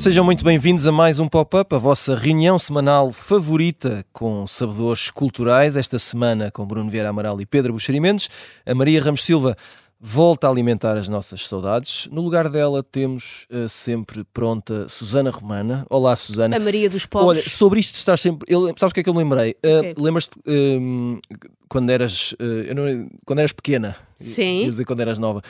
[0.00, 5.76] Sejam muito bem-vindos a mais um Pop-Up, a vossa reunião semanal favorita com sabedores culturais.
[5.76, 8.28] Esta semana com Bruno Vieira Amaral e Pedro Buxerimentos.
[8.66, 9.56] A Maria Ramos Silva
[10.00, 12.08] volta a alimentar as nossas saudades.
[12.10, 15.86] No lugar dela temos uh, sempre pronta Susana Romana.
[15.90, 16.56] Olá, Susana.
[16.56, 17.42] A Maria dos Pobres.
[17.42, 18.46] Olha, sobre isto estás sempre.
[18.50, 19.56] Eu, sabes o que é que eu me lembrei?
[19.64, 19.94] Uh, okay.
[19.98, 21.20] Lembras-te uh,
[21.68, 22.34] quando eras.
[22.74, 23.10] Não...
[23.26, 23.96] quando eras pequena?
[24.16, 24.62] Sim.
[24.62, 25.42] Quer dizer, quando eras nova.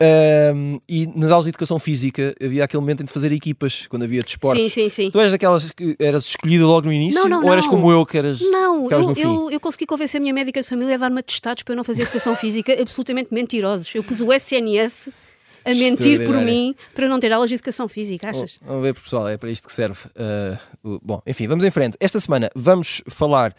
[0.00, 4.22] Um, e nas aulas de educação física havia aquele momento de fazer equipas, quando havia
[4.22, 4.62] desportos.
[4.62, 5.10] Sim, sim, sim.
[5.10, 7.20] Tu eras daquelas que eras escolhida logo no início?
[7.20, 7.72] Não, não, ou eras não.
[7.72, 8.40] como eu que eras.
[8.40, 11.18] Não, que eras eu, eu, eu, consegui convencer a minha médica de família a dar-me
[11.18, 13.92] atestados para eu não fazer educação física absolutamente mentirosos.
[13.92, 15.08] Eu pus o SNS
[15.64, 18.60] a mentir por mim para não ter aulas de educação física, achas?
[18.64, 19.98] vamos ver, pessoal, é para isto que serve.
[20.84, 21.96] Uh, bom, enfim, vamos em frente.
[21.98, 23.52] Esta semana vamos falar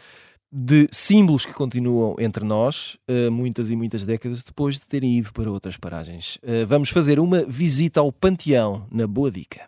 [0.52, 5.32] de símbolos que continuam entre nós, uh, muitas e muitas décadas depois de terem ido
[5.32, 6.38] para outras paragens.
[6.38, 9.62] Uh, vamos fazer uma visita ao Panteão, na Boa Dica.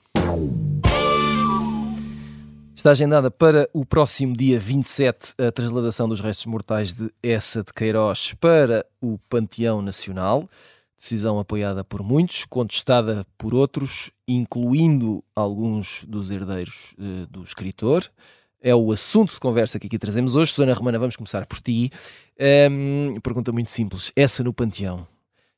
[2.75, 7.71] Está agendada para o próximo dia 27 a transladação dos restos mortais de Essa de
[7.71, 10.49] Queiroz para o Panteão Nacional.
[10.97, 18.09] Decisão apoiada por muitos, contestada por outros, incluindo alguns dos herdeiros uh, do escritor
[18.61, 20.51] é o assunto de conversa que aqui trazemos hoje.
[20.53, 21.91] Susana Romana, vamos começar por ti.
[22.69, 25.07] Um, pergunta muito simples: essa no Panteão?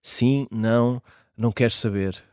[0.01, 1.01] Sim, não,
[1.37, 2.23] não queres saber?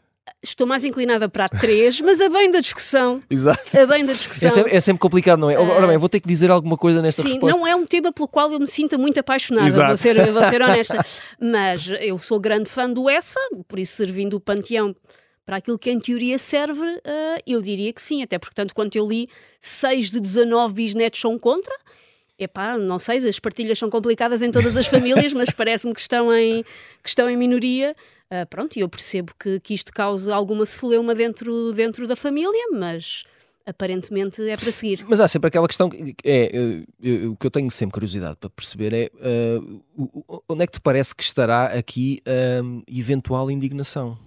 [0.43, 3.23] Estou mais inclinada para a 3, mas a bem da discussão.
[3.29, 3.79] Exato.
[3.79, 4.49] A bem da discussão.
[4.49, 5.59] É sempre, é sempre complicado, não é?
[5.59, 7.57] Uh, Ora bem, vou ter que dizer alguma coisa nesta sim, resposta.
[7.57, 10.63] não é um tema pelo qual eu me sinta muito apaixonada, vou ser, vou ser
[10.63, 11.05] honesta.
[11.39, 14.95] mas eu sou grande fã do Essa, por isso servindo o Panteão
[15.45, 18.97] para aquilo que em teoria serve, uh, eu diria que sim, até porque tanto quanto
[18.97, 19.29] eu li,
[19.61, 21.75] 6 de 19 bisnetos são contra.
[22.39, 26.33] Epá, não sei, as partilhas são complicadas em todas as famílias, mas parece-me que estão
[26.33, 26.63] em,
[27.03, 27.95] que estão em minoria.
[28.33, 32.69] Uh, pronto, e eu percebo que, que isto causa alguma celeuma dentro, dentro da família,
[32.73, 33.25] mas
[33.67, 35.05] aparentemente é para seguir.
[35.09, 36.51] Mas há sempre aquela questão que é,
[37.27, 41.15] o que eu tenho sempre curiosidade para perceber é uh, onde é que te parece
[41.15, 44.19] que estará aqui a uh, eventual indignação?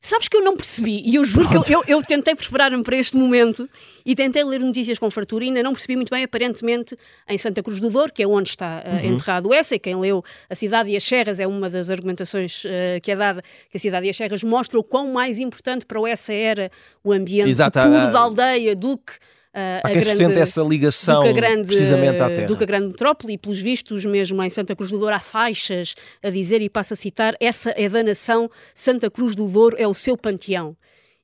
[0.00, 1.64] Sabes que eu não percebi, e eu juro Pronto.
[1.64, 3.68] que eu, eu, eu tentei preparar-me para este momento
[4.06, 6.96] e tentei ler notícias com fartura e ainda não percebi muito bem, aparentemente,
[7.28, 9.14] em Santa Cruz do Douro, que é onde está uh, uhum.
[9.14, 13.00] enterrado essa, e quem leu A Cidade e as Serras é uma das argumentações uh,
[13.02, 16.00] que é dada, que a Cidade e as Serras mostra o quão mais importante para
[16.00, 16.70] o essa era
[17.02, 19.14] o ambiente Exato, puro da aldeia do que
[19.54, 22.46] Uh, Há quem grande, essa ligação do grande, precisamente à terra.
[22.46, 25.20] Do que a grande metrópole e pelos vistos mesmo em Santa Cruz do Douro há
[25.20, 29.76] faixas a dizer, e passo a citar, essa é da nação, Santa Cruz do Douro
[29.78, 30.76] é o seu panteão.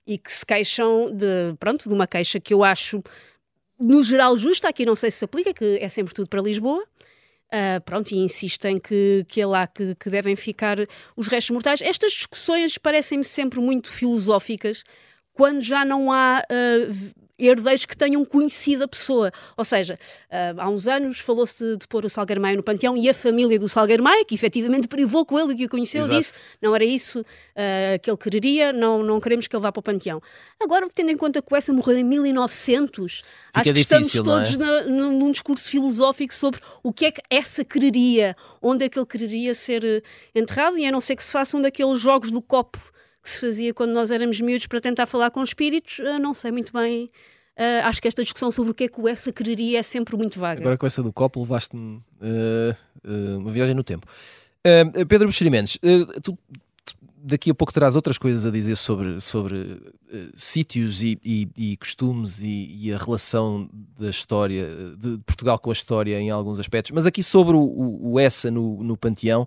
[0.06, 3.02] E que se queixam de, pronto, de uma queixa que eu acho
[3.78, 6.82] no geral justa, aqui não sei se se aplica, que é sempre tudo para Lisboa.
[7.52, 10.78] Uh, pronto, e insistem que, que é lá que, que devem ficar
[11.16, 11.80] os restos mortais.
[11.82, 14.82] Estas discussões parecem-me sempre muito filosóficas,
[15.32, 19.32] quando já não há uh, herdeiros que tenham conhecido a pessoa.
[19.56, 19.98] Ou seja,
[20.30, 23.14] uh, há uns anos falou-se de, de, pôr o Salgueiro Maia no panteão e a
[23.14, 26.18] família do Salgueiro Maia, que efetivamente privou com ele e que o conheceu, Exato.
[26.18, 29.80] disse não era isso uh, que ele quereria, não, não queremos que ele vá para
[29.80, 30.20] o panteão.
[30.62, 34.54] Agora, tendo em conta que o Essa morreu em 1900, Fica acho que difícil, estamos
[34.54, 34.56] todos é?
[34.56, 39.06] na, num discurso filosófico sobre o que é que essa quereria, onde é que ele
[39.06, 40.02] quereria ser eh,
[40.34, 42.93] enterrado, e a não ser que se façam daqueles jogos do copo
[43.24, 46.52] que se fazia quando nós éramos miúdos para tentar falar com espíritos, uh, não sei
[46.52, 47.10] muito bem.
[47.56, 50.14] Uh, acho que esta discussão sobre o que é que o essa quereria é sempre
[50.14, 50.60] muito vaga.
[50.60, 54.06] Agora com essa do copo levaste-me uh, uma viagem no tempo.
[55.08, 55.78] Pedro Buxerimentos,
[56.22, 56.38] tu
[57.18, 59.78] daqui a pouco terás outras coisas a dizer sobre, sobre
[60.34, 63.68] sítios e, e, e costumes e, e, a relação
[63.98, 68.12] da história de Portugal com a história em alguns aspectos, mas aqui sobre o, o,
[68.12, 69.46] o essa no, no Panteão.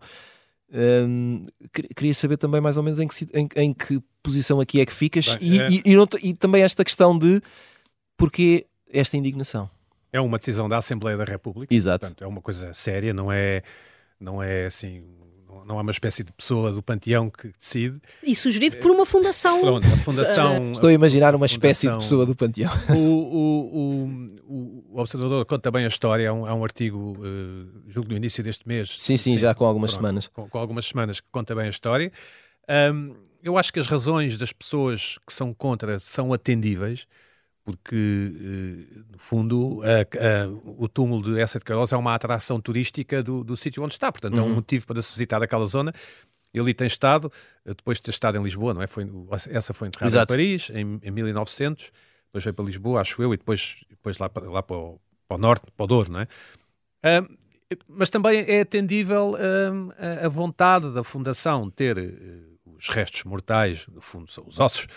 [1.95, 4.94] Queria saber também mais ou menos em que, em, em que posição aqui é que
[4.94, 5.69] ficas Bem, e, é...
[5.69, 7.41] e, e, e, também esta questão de
[8.18, 9.69] porquê esta indignação.
[10.12, 11.74] É uma decisão da Assembleia da República.
[11.74, 12.00] Exato.
[12.00, 13.62] Portanto, é uma coisa séria, não é,
[14.19, 15.03] não é assim
[15.65, 18.00] não há uma espécie de pessoa do panteão que decide.
[18.24, 19.62] E sugerido por uma fundação.
[19.62, 20.71] Pronto, a fundação.
[20.71, 22.71] Estou a imaginar uma espécie de pessoa do panteão.
[22.89, 24.04] O, o,
[24.48, 28.18] o, o Observador conta bem a história, há um, há um artigo, uh, julgo no
[28.18, 28.89] início deste mês.
[28.98, 30.27] Sim, sim, sim já com algumas pronto, semanas.
[30.27, 32.12] Com, com, algumas semanas que conta bem a história.
[32.94, 37.07] Um, eu acho que as razões das pessoas que são contra são atendíveis
[37.67, 40.47] porque, eh, no fundo, a, a,
[40.77, 44.09] o túmulo de Essa de Queiroz é uma atração turística do, do sítio onde está,
[44.09, 44.39] portanto, uhum.
[44.39, 44.55] é um uhum.
[44.55, 45.93] motivo para se visitar aquela zona.
[46.53, 47.29] E ali tem estado,
[47.65, 48.87] depois de ter estado em Lisboa, não é?
[48.87, 49.05] Foi,
[49.49, 50.33] essa foi enterrada Exato.
[50.33, 51.91] em Paris, em, em 1900,
[52.27, 55.35] depois veio para Lisboa, acho eu, e depois, depois lá, para, lá para, o, para
[55.35, 56.27] o norte, para o Douro, não é?
[57.85, 63.99] mas também é atendível a, a, vontade da Fundação ter uh, os restos mortais, no
[63.99, 64.87] fundo são os ossos,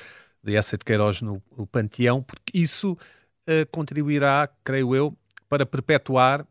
[0.42, 5.16] de Essa de Queiroz no, no Panteão, porque isso uh, contribuirá, creio eu,
[5.48, 6.46] para perpetuar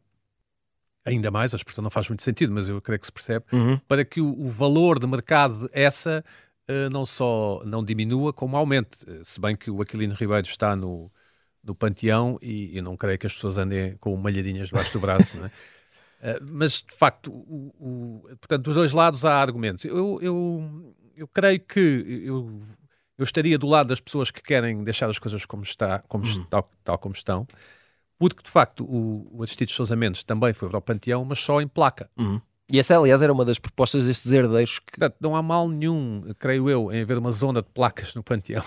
[1.05, 3.79] ainda mais, a expressão não faz muito sentido, mas eu creio que se percebe, uhum.
[3.87, 6.23] para que o, o, valor de mercado de essa
[6.69, 8.97] uh, não só não diminua, como aumente.
[9.23, 11.11] Se bem que o Aquilino Ribeiro está no,
[11.63, 15.37] no panteão e eu não creio que as pessoas andem com malhadinhas debaixo do braço,
[15.37, 15.49] não é?
[15.49, 19.85] Uh, mas, de facto, o, o, portanto, dos dois lados há argumentos.
[19.85, 22.59] Eu, eu, eu creio que eu,
[23.19, 26.45] eu estaria do lado das pessoas que querem deixar as coisas como, está, como uhum.
[26.45, 27.45] tal, tal como estão,
[28.17, 31.61] porque, de facto, o, o Assistido Sousa Mendes também foi para o Panteão, mas só
[31.61, 32.09] em placa.
[32.17, 32.41] Uhum.
[32.71, 34.79] E essa, aliás, era uma das propostas destes herdeiros.
[34.79, 34.97] Que...
[34.97, 38.63] Portanto, não há mal nenhum, creio eu, em haver uma zona de placas no Panteão.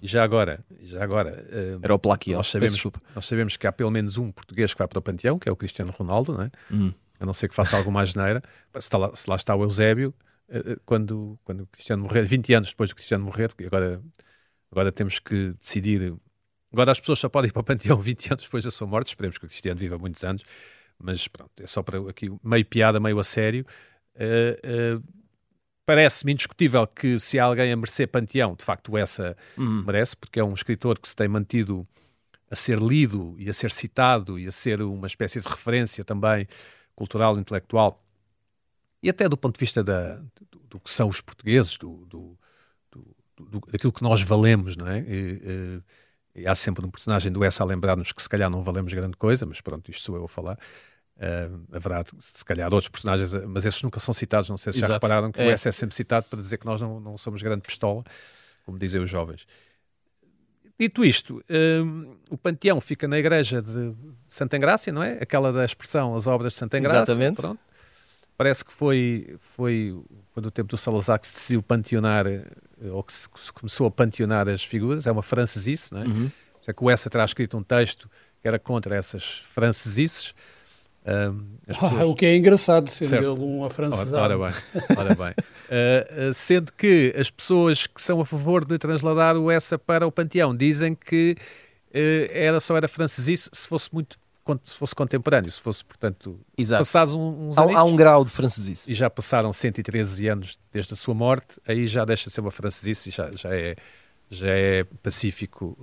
[0.00, 2.38] E já agora, já agora uh, era o plaqueado.
[2.38, 2.82] Nós sabemos,
[3.14, 5.52] nós sabemos que há pelo menos um português que vai para o Panteão, que é
[5.52, 6.50] o Cristiano Ronaldo, não é?
[6.70, 6.92] Hum.
[7.18, 8.42] a não ser que faça alguma geneira.
[8.78, 10.14] Se, lá, se lá está o Eusébio,
[10.84, 14.02] quando, quando o Cristiano morrer, 20 anos depois do Cristiano morrer, porque agora,
[14.70, 16.14] agora temos que decidir.
[16.72, 19.08] Agora as pessoas só podem ir para o Panteão 20 anos depois da sua morte,
[19.08, 20.42] esperemos que o Cristiano viva muitos anos,
[20.98, 23.66] mas pronto, é só para aqui meio piada, meio a sério.
[24.14, 25.02] Uh,
[25.86, 29.84] parece-me indiscutível que se há alguém a merecer panteão, de facto essa uhum.
[29.84, 31.86] merece, porque é um escritor que se tem mantido
[32.50, 36.46] a ser lido e a ser citado e a ser uma espécie de referência também
[36.94, 38.03] cultural, intelectual
[39.04, 40.14] e até do ponto de vista da,
[40.50, 42.38] do, do que são os portugueses, do, do,
[43.36, 45.00] do, daquilo que nós valemos, não é?
[45.00, 45.82] E,
[46.34, 49.14] e, há sempre um personagem do Essa a lembrar-nos que se calhar não valemos grande
[49.18, 50.58] coisa, mas pronto, isto sou eu a falar.
[51.16, 54.48] Uh, haverá, se calhar, outros personagens, mas esses nunca são citados.
[54.48, 54.92] Não sei se Exato.
[54.92, 55.48] já repararam que é.
[55.48, 58.02] o S é sempre citado para dizer que nós não, não somos grande pistola,
[58.64, 59.46] como dizem os jovens.
[60.80, 63.92] Dito isto, uh, o Panteão fica na igreja de
[64.26, 65.18] Santa Engrácia, não é?
[65.20, 67.02] Aquela da expressão as obras de Santa Engrácia.
[67.02, 67.36] Exatamente.
[67.36, 67.60] Pronto.
[68.36, 69.96] Parece que foi, foi,
[70.32, 72.44] foi no tempo do Salazar que se decidiu panteonar, eh,
[72.90, 75.06] ou que se, começou a panteonar as figuras.
[75.06, 76.04] É uma francesice, não é?
[76.04, 76.30] Uhum.
[76.66, 78.10] É que o Essa terá escrito um texto
[78.40, 80.34] que era contra essas francesices
[81.06, 82.00] um, pessoas...
[82.00, 83.24] oh, o que é engraçado, sendo certo.
[83.24, 84.16] ele um afrancesado.
[84.16, 85.30] Ora, ora bem, ora bem.
[85.30, 90.06] Uh, uh, sendo que as pessoas que são a favor de transladar o essa para
[90.06, 91.36] o panteão dizem que
[91.90, 94.18] uh, era só era francesice se fosse muito
[94.62, 96.82] se fosse contemporâneo, se fosse, portanto, Exato.
[96.82, 97.74] passados uns anos.
[97.74, 98.90] Há, há, um grau de francesice.
[98.90, 102.50] E já passaram 113 anos desde a sua morte, aí já deixa de ser uma
[102.50, 103.76] francesice e já, já, é,
[104.30, 105.78] já é pacífico.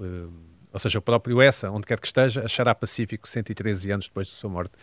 [0.71, 4.35] ou seja, o próprio essa, onde quer que esteja, achará pacífico 113 anos depois da
[4.35, 4.73] sua morte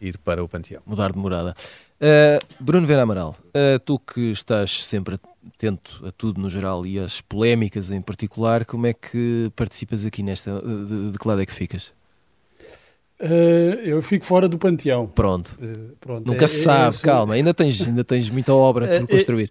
[0.00, 0.82] ir para o Panteão.
[0.86, 1.54] Mudar de morada.
[2.00, 5.18] Uh, Bruno Vera Amaral, uh, tu que estás sempre
[5.54, 10.22] atento a tudo no geral e às polémicas em particular, como é que participas aqui
[10.22, 10.60] nesta?
[10.60, 11.92] De, de que lado é que ficas?
[13.20, 15.06] Uh, eu fico fora do panteão.
[15.06, 15.58] Pronto.
[15.60, 16.26] Uh, pronto.
[16.26, 19.50] Nunca é, se sabe, é calma, ainda tens, ainda tens muita obra por é, construir.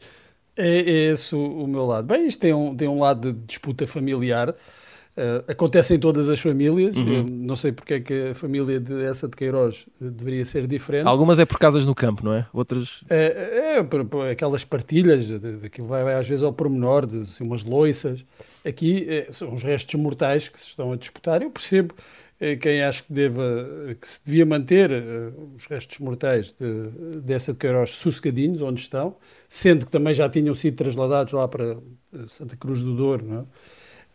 [0.55, 2.07] É, é, esse o, o, meu lado.
[2.07, 4.49] Bem, isto tem um, tem um lado de disputa familiar.
[4.49, 6.95] Uh, acontece em todas as famílias.
[6.95, 7.25] Uhum.
[7.27, 11.07] não sei porque é que a família de essa de Queiroz deveria ser diferente.
[11.07, 12.45] Algumas é por casas no campo, não é?
[12.53, 13.03] Outras.
[13.09, 15.25] É, é por, por aquelas partilhas,
[15.71, 18.23] que vai, vai, às vezes ao pormenor, de assim, umas loiças.
[18.63, 21.41] Aqui é, são os restos mortais que se estão a disputar.
[21.41, 22.26] Eu percebo é,
[22.61, 23.43] quem acha que, deva,
[23.99, 24.91] que se devia manter
[25.55, 29.15] os restos mortais de, dessa de Queiroz sossegadinhos, onde estão,
[29.49, 31.77] sendo que também já tinham sido trasladados lá para
[32.27, 33.67] Santa Cruz do Douro, é?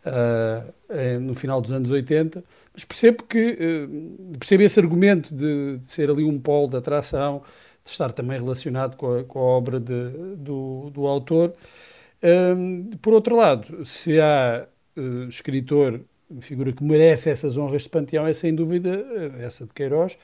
[0.05, 5.91] uh, no final dos anos 80, mas percebo que uh, percebo esse argumento de, de,
[5.91, 7.41] ser ali um polo de atração,
[7.83, 11.53] de estar também relacionado com a, com a obra de, do, do autor.
[12.21, 14.67] Uh, por outro lado, se há
[15.27, 16.01] escritor,
[16.41, 19.05] figura que merece essas honras de panteão, é sem dúvida
[19.39, 20.17] essa de Queiroz.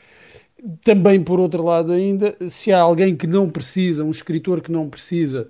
[0.83, 4.89] Também, por outro lado, ainda, se há alguém que não precisa, um escritor que não
[4.89, 5.47] precisa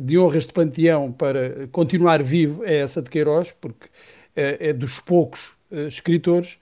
[0.00, 3.88] de honras de panteão para continuar vivo é essa de Queiroz, porque
[4.34, 6.58] é, é dos poucos uh, escritores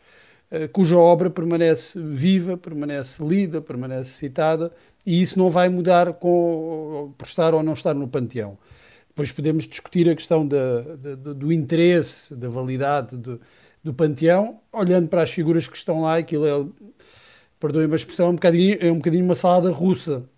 [0.51, 4.73] uh, cuja obra permanece viva, permanece lida, permanece citada,
[5.05, 8.57] e isso não vai mudar com, por estar ou não estar no panteão.
[9.15, 13.41] Depois podemos discutir a questão da, da, do interesse, da validade do,
[13.83, 16.67] do panteão, olhando para as figuras que estão lá, aquilo é,
[17.61, 20.29] perdoem a expressão, é um bocadinho, é um bocadinho uma salada russa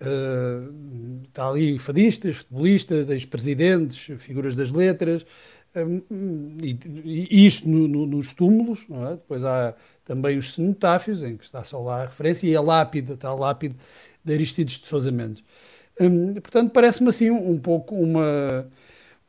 [0.00, 5.26] Uh, está ali fadistas, futebolistas, ex-presidentes, figuras das letras,
[5.76, 6.02] uh,
[6.64, 9.10] e, e, isto no, no, nos túmulos, é?
[9.10, 13.12] depois há também os cenotáfios, em que está só lá a referência, e a lápide,
[13.12, 13.76] está a lápide
[14.24, 15.44] de Aristides de Sousa Mendes.
[16.00, 18.66] Hum, portanto, parece-me assim um, um pouco uma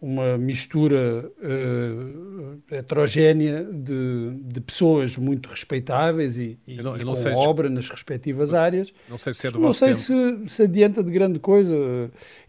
[0.01, 7.31] uma mistura uh, heterogénea de, de, pessoas muito respeitáveis e, e, eu não, eu e
[7.31, 8.91] com obra nas respectivas áreas.
[9.07, 10.13] Não sei se é do Não sei se,
[10.47, 11.75] se, adianta de grande coisa.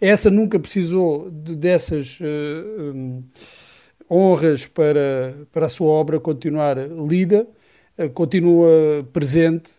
[0.00, 3.22] Essa nunca precisou de, dessas uh, um,
[4.10, 7.46] honras para, para a sua obra continuar lida.
[7.98, 9.72] Uh, continua presente,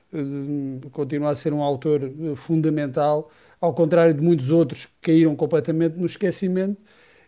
[0.92, 2.02] continua a ser um autor
[2.36, 3.32] fundamental,
[3.64, 6.82] ao contrário de muitos outros que caíram completamente no esquecimento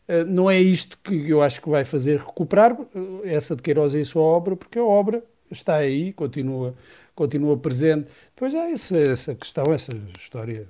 [0.05, 2.77] eh, não é isto que eu acho que vai fazer recuperar
[3.23, 6.75] eh, essa de Queiroz e a sua obra, porque a obra está aí, continua,
[7.15, 8.09] continua presente.
[8.35, 10.67] Depois há essa, essa questão, essa história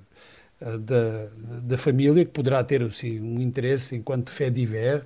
[0.60, 1.28] uh, da,
[1.62, 5.04] da família, que poderá ter assim, um interesse enquanto fé diver,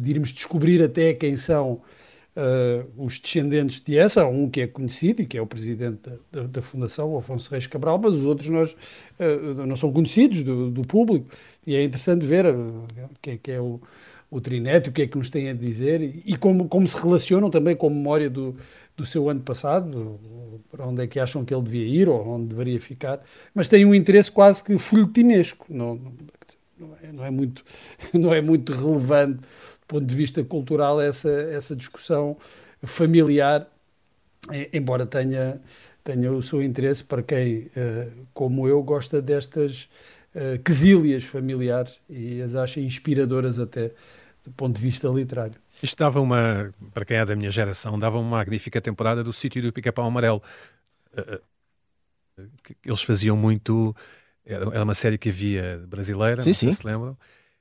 [0.00, 1.80] de irmos descobrir até quem são
[2.36, 6.16] uh, os descendentes de essa, um que é conhecido e que é o presidente da,
[6.30, 10.42] da, da Fundação, o Afonso Reis Cabral, mas os outros nós, uh, não são conhecidos
[10.42, 11.26] do, do, público.
[11.66, 12.84] E é interessante ver uh,
[13.22, 13.80] quem é, que é o,
[14.30, 17.00] o Trinete, o que é que nos tem a dizer e, e como, como se
[17.00, 18.54] relacionam também com a memória do,
[18.96, 20.20] do seu ano passado,
[20.70, 23.20] para onde é que acham que ele devia ir ou onde deveria ficar,
[23.54, 26.00] mas tem um interesse quase que folhetinesco, não,
[26.78, 27.64] não, é, não é muito,
[28.12, 29.40] não é muito relevante
[29.86, 32.36] ponto de vista cultural, essa, essa discussão
[32.82, 33.66] familiar,
[34.72, 35.60] embora tenha,
[36.02, 39.88] tenha o seu interesse para quem, eh, como eu, gosta destas
[40.34, 43.92] eh, quesílias familiares e as acha inspiradoras até
[44.44, 45.58] do ponto de vista literário.
[45.82, 49.62] Isto dava uma, para quem é da minha geração, dava uma magnífica temporada do sítio
[49.62, 50.42] do Pica-Pau Amarelo.
[51.16, 51.40] Eh,
[52.84, 53.94] eles faziam muito.
[54.44, 56.74] Era uma série que havia brasileira, sim, não sei sim.
[56.76, 57.16] se lembram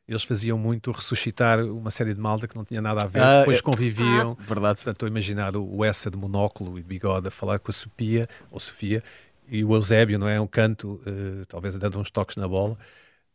[0.08, 3.40] eles faziam muito ressuscitar uma série de malta que não tinha nada a ver, ah,
[3.40, 3.62] depois é...
[3.62, 4.38] conviviam.
[4.40, 4.76] Ah, verdade.
[4.76, 7.74] Portanto, estou a imaginar o Essa de monóculo e de bigode a falar com a
[7.74, 9.04] Sofia, ou Sofia,
[9.48, 10.40] e o Eusébio, não é?
[10.40, 12.78] Um canto, uh, talvez dando uns toques na bola.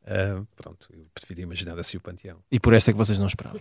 [0.02, 2.38] Uh, pronto, eu preferi imaginar assim o panteão.
[2.50, 3.60] E por esta é que vocês não esperavam.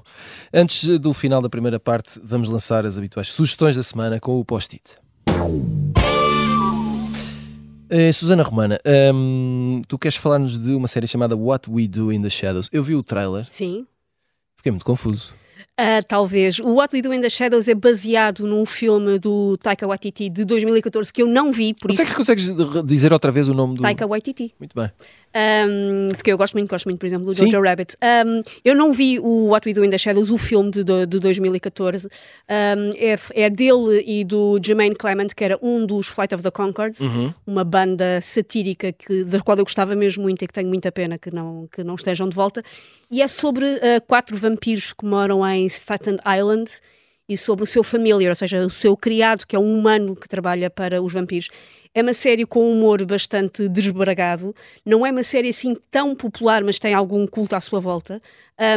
[0.53, 4.45] Antes do final da primeira parte, vamos lançar as habituais sugestões da semana com o
[4.45, 4.97] post-it.
[7.91, 8.79] Uh, Susana Romana,
[9.13, 12.69] um, tu queres falar-nos de uma série chamada What We Do in the Shadows?
[12.71, 13.47] Eu vi o trailer.
[13.49, 13.87] Sim.
[14.57, 15.33] Fiquei muito confuso.
[15.79, 16.59] Uh, talvez.
[16.59, 20.45] O What We Do in the Shadows é baseado num filme do Taika Waititi de
[20.45, 22.01] 2014 que eu não vi, por Você isso...
[22.01, 22.51] é que consegues
[22.85, 23.81] dizer outra vez o nome do...
[23.81, 24.53] Taika Waititi.
[24.59, 24.91] Muito bem.
[25.35, 27.45] Um, que eu gosto muito, gosto muito, por exemplo, do Sim.
[27.45, 27.95] Jojo Rabbit.
[28.01, 31.05] Um, eu não vi o What We Do in the Shadows, o filme de, de,
[31.05, 32.07] de 2014.
[32.07, 32.09] Um,
[32.97, 37.01] é, é, dele e do Jermaine Clement, que era um dos Flight of the Concords,
[37.01, 37.33] uhum.
[37.45, 41.17] uma banda satírica que, da qual eu gostava mesmo muito e que tenho muita pena
[41.17, 42.63] que não, que não estejam de volta.
[43.11, 46.71] E é sobre uh, quatro vampiros que moram em Staten Island
[47.27, 50.27] e sobre o seu familiar, ou seja, o seu criado, que é um humano que
[50.27, 51.49] trabalha para os vampiros.
[51.93, 54.55] É uma série com humor bastante desbragado.
[54.85, 58.21] Não é uma série assim tão popular, mas tem algum culto à sua volta.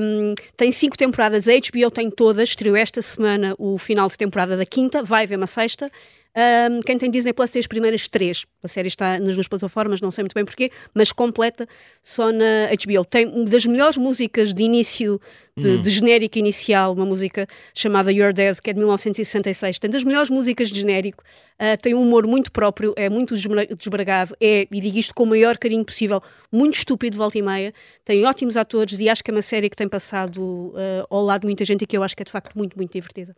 [0.02, 2.50] Um, tem cinco temporadas, a HBO tem todas.
[2.50, 5.90] Estreou esta semana o final de temporada da quinta, vai haver uma sexta.
[6.35, 8.47] Um, quem tem Disney Plus tem as primeiras três.
[8.62, 11.67] A série está nas duas plataformas, não sei muito bem porquê, mas completa
[12.03, 13.05] só na HBO.
[13.05, 15.21] Tem uma das melhores músicas de início,
[15.55, 15.83] de, hum.
[15.83, 19.79] de genérico inicial, uma música chamada You're Dead, que é de 1966.
[19.79, 21.23] Tem das melhores músicas de genérico,
[21.61, 25.27] uh, tem um humor muito próprio, é muito desbragado, é, e digo isto com o
[25.27, 27.75] maior carinho possível, muito estúpido, volta e meia.
[28.07, 31.43] Tem ótimos atores e acho que é uma série que tem passado uh, ao lado
[31.43, 33.35] de muita gente e que eu acho que é de facto muito, muito divertida.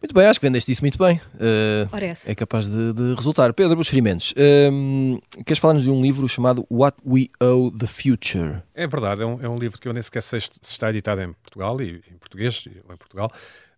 [0.00, 1.20] Muito bem, acho que vendeste isso muito bem.
[1.34, 1.88] Uh,
[2.26, 3.52] é capaz de, de, resultar.
[3.52, 8.62] Pedro Buxerimentos, uh, queres falar-nos de um livro chamado What We Owe the Future?
[8.74, 11.20] É verdade, é um, é um livro que eu nem sequer sei se está editado
[11.20, 13.30] em Portugal e em português, ou em Portugal.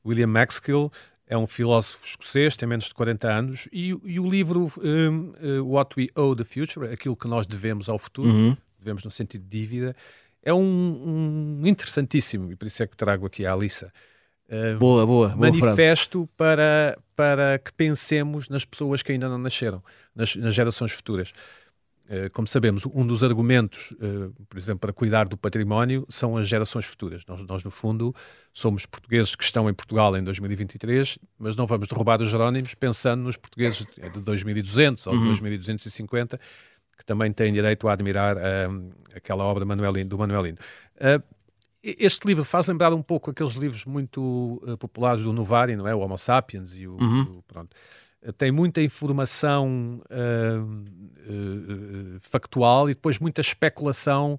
[0.05, 0.91] William Maxkill
[1.27, 5.67] é um filósofo escocês, tem menos de 40 anos, e, e o livro um, uh,
[5.67, 8.57] What We Owe the Future, aquilo que nós devemos ao futuro, uhum.
[8.79, 9.97] devemos no sentido de dívida,
[10.43, 13.91] é um, um interessantíssimo, e por isso é que trago aqui a Alissa
[14.49, 19.83] Uh, boa, boa, boa manifesto para, para que pensemos nas pessoas que ainda não nasceram,
[20.15, 21.33] nas, nas gerações futuras.
[22.05, 26.47] Uh, como sabemos, um dos argumentos, uh, por exemplo, para cuidar do património são as
[26.47, 27.23] gerações futuras.
[27.27, 28.15] Nós, nós, no fundo,
[28.53, 33.23] somos portugueses que estão em Portugal em 2023, mas não vamos derrubar os Jerónimos pensando
[33.23, 36.41] nos portugueses de 2200 ou de 2250 uhum.
[36.99, 38.37] que também têm direito a admirar
[39.15, 40.59] aquela obra do Manuelino.
[41.85, 45.95] Este livro faz lembrar um pouco aqueles livros muito uh, populares do Novari, não é?
[45.95, 47.39] O Homo Sapiens e o, uhum.
[47.39, 47.77] o pronto.
[48.23, 50.81] Uh, tem muita informação uh,
[52.23, 54.39] factual e depois muita especulação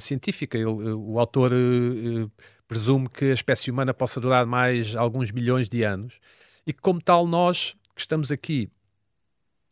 [0.00, 0.56] científica.
[0.56, 1.52] Ele, o autor
[2.66, 6.18] presume que a espécie humana possa durar mais alguns milhões de anos
[6.66, 8.70] e que, como tal, nós que estamos aqui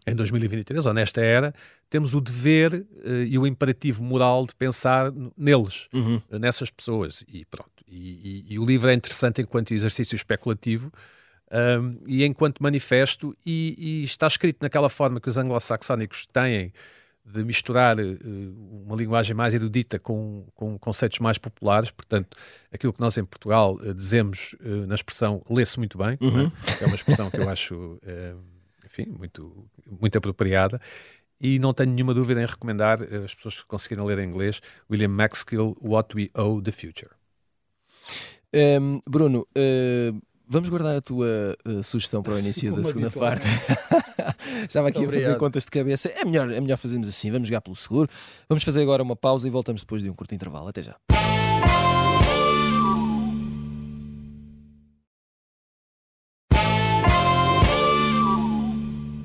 [0.06, 1.54] em 2023, ou nesta era,
[1.88, 6.20] temos o dever uh, e o imperativo moral de pensar neles, uhum.
[6.30, 7.24] uh, nessas pessoas.
[7.28, 7.70] E pronto.
[7.86, 10.90] E, e, e, o livro é interessante enquanto exercício especulativo
[11.52, 16.72] um, e enquanto manifesto, e, e, está escrito naquela forma que os anglo-saxónicos têm
[17.24, 22.36] de misturar uh, uma linguagem mais erudita com, com conceitos mais populares, portanto,
[22.72, 26.24] aquilo que nós em Portugal uh, dizemos na expressão lê-se muito bem, é?
[26.24, 26.46] uhum.
[26.46, 26.84] é?
[26.84, 26.86] é?
[26.86, 28.00] uma expressão que eu acho,
[28.94, 29.68] enfim, muito,
[30.00, 30.80] muito apropriada,
[31.40, 34.60] e não tenho nenhuma dúvida em recomendar as pessoas que conseguirem ler em inglês
[34.90, 37.10] William Maxkill, What We Owe the Future.
[38.54, 39.46] Um, Bruno,
[40.46, 43.46] Vamos guardar a tua uh, sugestão para o início da segunda parte.
[44.68, 46.08] Estava aqui a fazer contas de cabeça.
[46.10, 47.30] É melhor, é melhor fazermos assim.
[47.30, 48.08] Vamos jogar pelo seguro.
[48.48, 50.68] Vamos fazer agora uma pausa e voltamos depois de um curto intervalo.
[50.68, 50.96] Até já.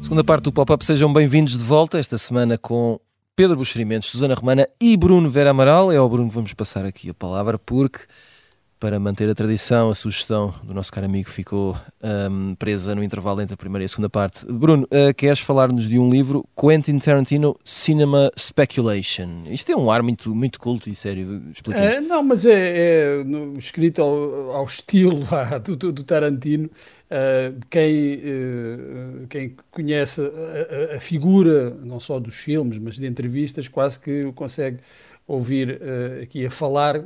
[0.10, 0.84] Segunda parte do pop-up.
[0.84, 3.00] Sejam bem-vindos de volta esta semana com
[3.36, 5.92] Pedro Buxerimentos, Susana Romana e Bruno Vera Amaral.
[5.92, 8.00] É ao Bruno que vamos passar aqui a palavra porque
[8.80, 13.42] para manter a tradição, a sugestão do nosso caro amigo ficou um, presa no intervalo
[13.42, 14.46] entre a primeira e a segunda parte.
[14.46, 19.44] Bruno, uh, queres falar-nos de um livro, Quentin Tarantino Cinema Speculation?
[19.48, 23.24] Isto é um ar muito, muito culto e sério, explica é, Não, mas é, é
[23.26, 26.70] no, escrito ao, ao estilo lá, do, do, Tarantino.
[27.10, 33.06] Uh, quem, uh, quem conhece a, a, a figura, não só dos filmes, mas de
[33.06, 34.78] entrevistas, quase que consegue
[35.30, 37.06] ouvir uh, aqui a falar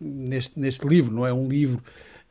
[0.00, 1.32] neste, neste livro, não é?
[1.32, 1.80] Um livro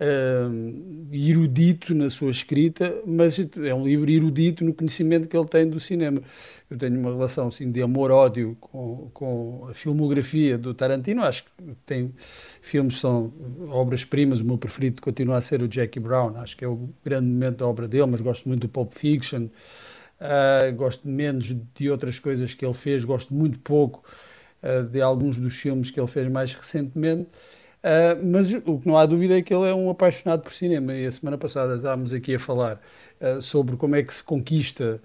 [0.01, 5.69] uh, erudito na sua escrita, mas é um livro erudito no conhecimento que ele tem
[5.69, 6.21] do cinema.
[6.69, 11.51] Eu tenho uma relação assim, de amor-ódio com, com a filmografia do Tarantino, acho que
[11.85, 12.11] tem
[12.61, 13.31] filmes são
[13.69, 17.27] obras-primas, o meu preferido continua a ser o Jackie Brown, acho que é o grande
[17.27, 22.19] momento da obra dele, mas gosto muito do Pulp Fiction, uh, gosto menos de outras
[22.19, 24.03] coisas que ele fez, gosto muito pouco
[24.63, 27.29] uh, de alguns dos filmes que ele fez mais recentemente.
[27.83, 30.93] Uh, mas o que não há dúvida é que ele é um apaixonado por cinema.
[30.93, 32.79] E a semana passada estávamos aqui a falar
[33.19, 35.01] uh, sobre como é que se conquista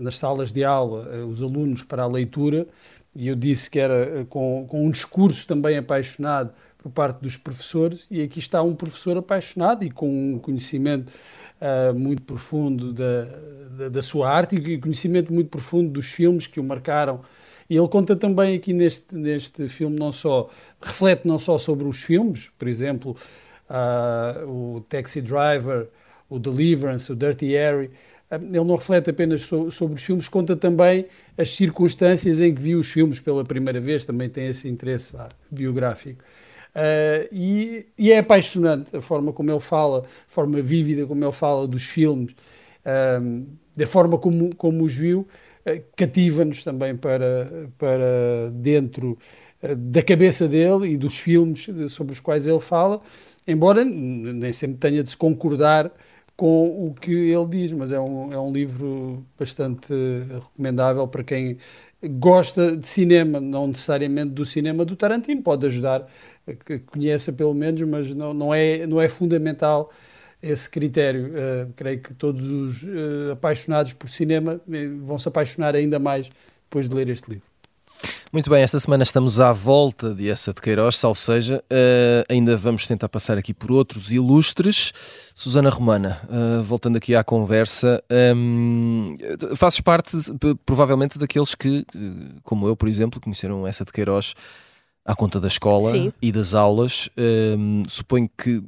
[0.00, 2.66] nas salas de aula os alunos para a leitura.
[3.14, 8.06] E eu disse que era com, com um discurso também apaixonado por parte dos professores.
[8.10, 11.12] E aqui está um professor apaixonado e com um conhecimento
[11.94, 13.24] muito profundo da,
[13.76, 17.20] da, da sua arte e conhecimento muito profundo dos filmes que o marcaram
[17.68, 20.48] e ele conta também aqui neste, neste filme, não só,
[20.80, 23.16] reflete não só sobre os filmes, por exemplo,
[23.68, 25.88] uh, o Taxi Driver,
[26.28, 27.90] o Deliverance, o Dirty Harry,
[28.30, 32.60] uh, ele não reflete apenas so, sobre os filmes, conta também as circunstâncias em que
[32.60, 35.16] viu os filmes pela primeira vez, também tem esse interesse
[35.50, 36.22] biográfico.
[36.74, 41.32] Uh, e, e, é apaixonante a forma como ele fala, a forma vívida como ele
[41.32, 42.34] fala dos filmes,
[43.76, 45.28] da forma como, como os viu,
[45.96, 49.18] cativa-nos também para, para dentro
[49.62, 53.00] eh, da cabeça dele e dos filmes sobre os quais ele fala,
[53.46, 55.92] embora nem sempre tenha de se concordar
[56.36, 59.92] com o que ele diz, mas é um, é um livro bastante
[60.32, 61.58] recomendável para quem
[62.02, 66.08] gosta de cinema, não necessariamente do cinema do Tarantino, pode ajudar
[66.66, 69.90] que conheça pelo menos, mas não, não, é, não é fundamental
[70.42, 71.28] esse critério.
[71.28, 76.28] Uh, creio que todos os uh, apaixonados por cinema eh, vão se apaixonar ainda mais
[76.64, 77.46] depois de ler este livro.
[78.32, 81.62] Muito bem, esta semana estamos à volta de essa de Queiroz, salvo seja.
[81.70, 84.92] Uh, ainda vamos tentar passar aqui por outros ilustres.
[85.34, 88.02] Susana Romana, uh, voltando aqui à conversa,
[88.34, 89.14] um,
[89.54, 90.16] fazes parte,
[90.64, 91.86] provavelmente, daqueles que,
[92.42, 94.34] como eu, por exemplo, conheceram essa de Queiroz
[95.04, 96.12] à conta da escola Sim.
[96.20, 97.10] e das aulas.
[97.16, 98.62] Um, suponho que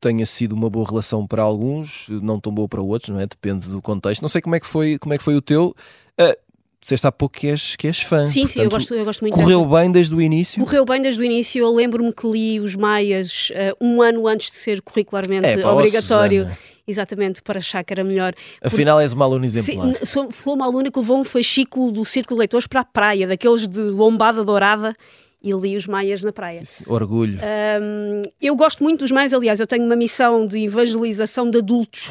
[0.00, 3.26] tenha sido uma boa relação para alguns, não tão boa para outros, não é?
[3.26, 4.22] Depende do contexto.
[4.22, 5.74] Não sei como é que foi, como é que foi o teu.
[6.20, 6.36] Uh,
[6.80, 8.24] disseste há pouco que és, que és fã.
[8.24, 9.34] Sim, Portanto, sim, eu gosto, eu gosto muito.
[9.34, 9.80] Correu dessa.
[9.80, 10.64] bem desde o início?
[10.64, 11.60] Correu bem desde o início.
[11.60, 16.48] Eu lembro-me que li os Maias uh, um ano antes de ser curricularmente é, obrigatório.
[16.86, 18.32] Exatamente, para achar que era melhor.
[18.62, 19.94] Afinal, és uma aluna exemplar.
[20.06, 23.26] Sou, sou uma aluna que levou um fascículo do Círculo de Leitores para a praia,
[23.26, 24.96] daqueles de lombada dourada
[25.42, 26.64] e li os Maias na praia.
[26.64, 27.38] Sim, orgulho.
[27.38, 32.08] Um, eu gosto muito dos Maias, aliás, eu tenho uma missão de evangelização de adultos,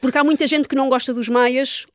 [0.00, 1.86] porque há muita gente que não gosta dos Maias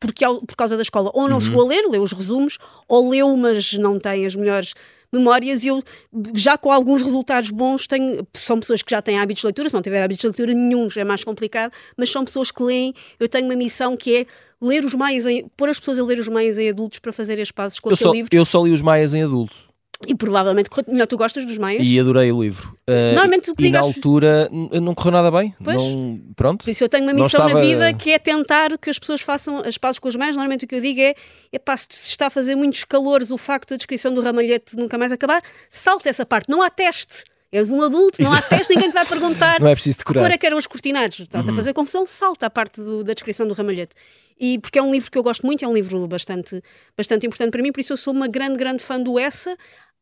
[0.00, 1.10] porque, por causa da escola.
[1.12, 1.40] Ou não uhum.
[1.40, 2.56] chegou a ler, leu os resumos,
[2.88, 4.72] ou leu, mas não tem as melhores
[5.12, 5.82] memórias e eu
[6.34, 9.74] já com alguns resultados bons tenho, são pessoas que já têm hábitos de leitura, se
[9.74, 13.28] não tiver hábitos de leitura nenhum é mais complicado, mas são pessoas que leem, eu
[13.28, 14.26] tenho uma missão que é
[14.62, 17.40] ler os maias, em, pôr as pessoas a ler os maias em adultos para fazer
[17.40, 18.28] as pazes com eu aquele só, livro.
[18.32, 19.56] Eu só li os maias em adulto.
[20.06, 21.82] E provavelmente melhor tu gostas dos maias.
[21.84, 22.74] E adorei o livro.
[22.88, 25.54] Uh, Normalmente o que e na altura não correu nada bem.
[25.62, 25.76] Pois.
[25.76, 26.64] Não, pronto.
[26.64, 27.52] Por isso eu tenho uma missão estava...
[27.52, 30.36] na vida que é tentar que as pessoas façam as pazes com os maias.
[30.36, 31.14] Normalmente o que eu digo é,
[31.52, 35.12] epá, se está a fazer muitos calores o facto da descrição do ramalhete nunca mais
[35.12, 36.48] acabar, salta essa parte.
[36.48, 37.24] Não há teste.
[37.52, 40.20] És um adulto, não há teste, ninguém te vai perguntar não é preciso decorar.
[40.20, 41.18] que cor é que eram os cortinados.
[41.18, 41.50] Estás uhum.
[41.50, 43.92] a fazer confusão, salta a parte do, da descrição do ramalhete
[44.40, 46.62] e porque é um livro que eu gosto muito, é um livro bastante,
[46.96, 49.54] bastante importante para mim, por isso eu sou uma grande, grande fã do Essa.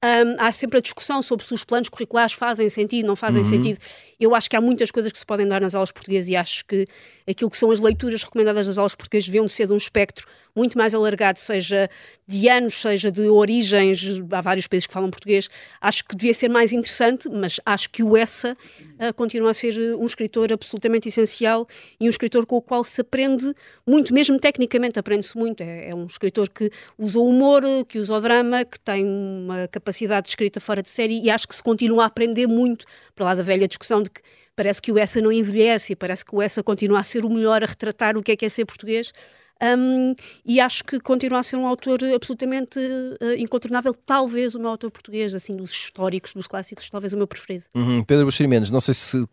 [0.05, 3.49] Um, há sempre a discussão sobre se os planos curriculares fazem sentido, não fazem uhum.
[3.49, 3.81] sentido.
[4.19, 6.65] Eu acho que há muitas coisas que se podem dar nas aulas portuguesas e acho
[6.67, 6.87] que
[7.29, 10.25] aquilo que são as leituras recomendadas nas aulas portuguesas deviam ser de um espectro
[10.59, 11.88] muito mais alargado, seja
[12.27, 15.49] de anos, seja de origens, há vários países que falam português,
[15.81, 18.57] acho que devia ser mais interessante, mas acho que o Essa
[19.01, 21.66] uh, continua a ser um escritor absolutamente essencial
[21.99, 23.55] e um escritor com o qual se aprende
[23.87, 25.62] muito, mesmo tecnicamente aprende-se muito.
[25.62, 29.68] É, é, um escritor que usa o humor, que usa o drama, que tem uma
[29.68, 33.27] capacidade de escrita fora de série e acho que se continua a aprender muito, para
[33.27, 34.21] lá da velha discussão de que
[34.59, 37.62] parece que o Essa não envelhece, parece que o Essa continua a ser o melhor
[37.62, 39.12] a retratar o que é que é ser português.
[39.61, 44.71] Um, e acho que continua a ser um autor absolutamente uh, incontornável, talvez o meu
[44.71, 47.64] autor português, assim, dos históricos, dos clássicos, talvez o meu preferido.
[47.75, 48.05] Uhum.
[48.05, 49.29] Pedro Buxeri Mendes, não sei se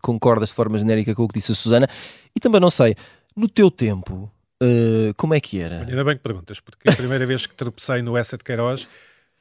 [0.00, 1.88] concordas de forma genérica com o que disse a Susana,
[2.34, 2.94] e também não sei,
[3.36, 4.30] no teu tempo,
[4.62, 5.80] uh, como é que era?
[5.80, 8.86] Ainda bem que perguntas, porque a primeira vez que tropecei no Essa de Queiroz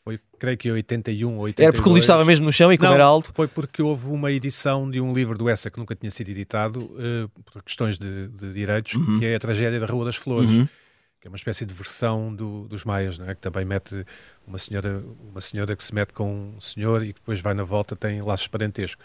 [0.07, 1.65] foi, creio que 81 ou 82.
[1.65, 3.33] Era porque o livro estava mesmo no chão e como não, era alto?
[3.35, 6.79] Foi porque houve uma edição de um livro do Essa que nunca tinha sido editado
[6.79, 9.19] uh, por questões de, de direitos, uhum.
[9.19, 10.49] que é a Tragédia da Rua das Flores.
[10.49, 10.65] Uhum.
[11.19, 13.35] Que é uma espécie de versão do, dos Maias, não é?
[13.35, 14.05] que também mete
[14.45, 17.63] uma senhora, uma senhora que se mete com um senhor e que depois vai na
[17.63, 19.03] volta, tem laços parentescos.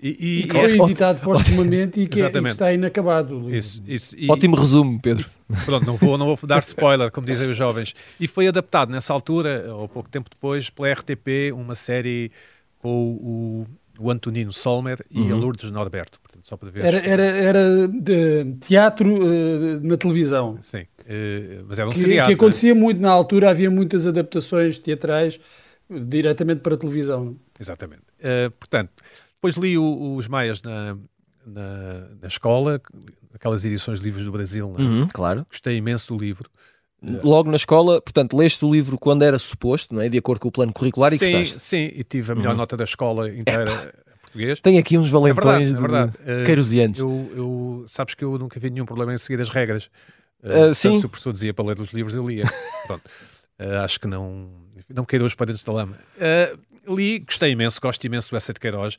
[0.00, 3.52] E, e, e que foi é, editado postumamente e, que, é, e que está inacabado.
[3.52, 5.28] Isso, isso, e, Ótimo resumo, Pedro.
[5.64, 7.94] Pronto, não vou, não vou dar spoiler, como dizem os jovens.
[8.20, 12.30] E foi adaptado nessa altura, ou pouco tempo depois, pela RTP, uma série
[12.78, 13.66] com o,
[13.98, 15.32] o Antonino Solmer e uhum.
[15.32, 16.20] a Lourdes Norberto.
[16.20, 20.60] Portanto, só para ver era, era, era de teatro uh, na televisão.
[20.62, 22.28] Sim, uh, mas era um que, seriado.
[22.28, 22.80] Que acontecia né?
[22.80, 25.40] muito na altura, havia muitas adaptações teatrais
[25.90, 27.34] diretamente para a televisão.
[27.58, 28.02] Exatamente.
[28.20, 28.92] Uh, portanto
[29.38, 30.96] depois li o, os Maias na,
[31.46, 32.80] na, na, escola,
[33.32, 34.74] aquelas edições de livros do Brasil.
[34.76, 34.82] É?
[34.82, 35.46] Uhum, claro.
[35.48, 36.50] Gostei imenso do livro.
[37.22, 40.08] Logo na escola, portanto, leste o livro quando era suposto, não é?
[40.08, 41.62] De acordo com o plano curricular sim, e gostaste.
[41.62, 42.56] Sim, e tive a melhor uhum.
[42.56, 43.94] nota da escola inteira
[44.28, 44.60] português.
[44.60, 46.98] Tem aqui uns valentões é verdade, é de queirosianos.
[46.98, 49.90] Eu, eu, sabes que eu nunca vi nenhum problema em seguir as regras.
[50.42, 51.00] Uh, uh, sim.
[51.00, 52.44] Se o professor dizia para ler os livros, eu lia.
[53.60, 54.52] Uh, acho que não,
[54.88, 55.98] não queiro os parentes da lama.
[56.16, 58.96] Uh, li, gostei imenso, gosto imenso do Essa de Queiroz.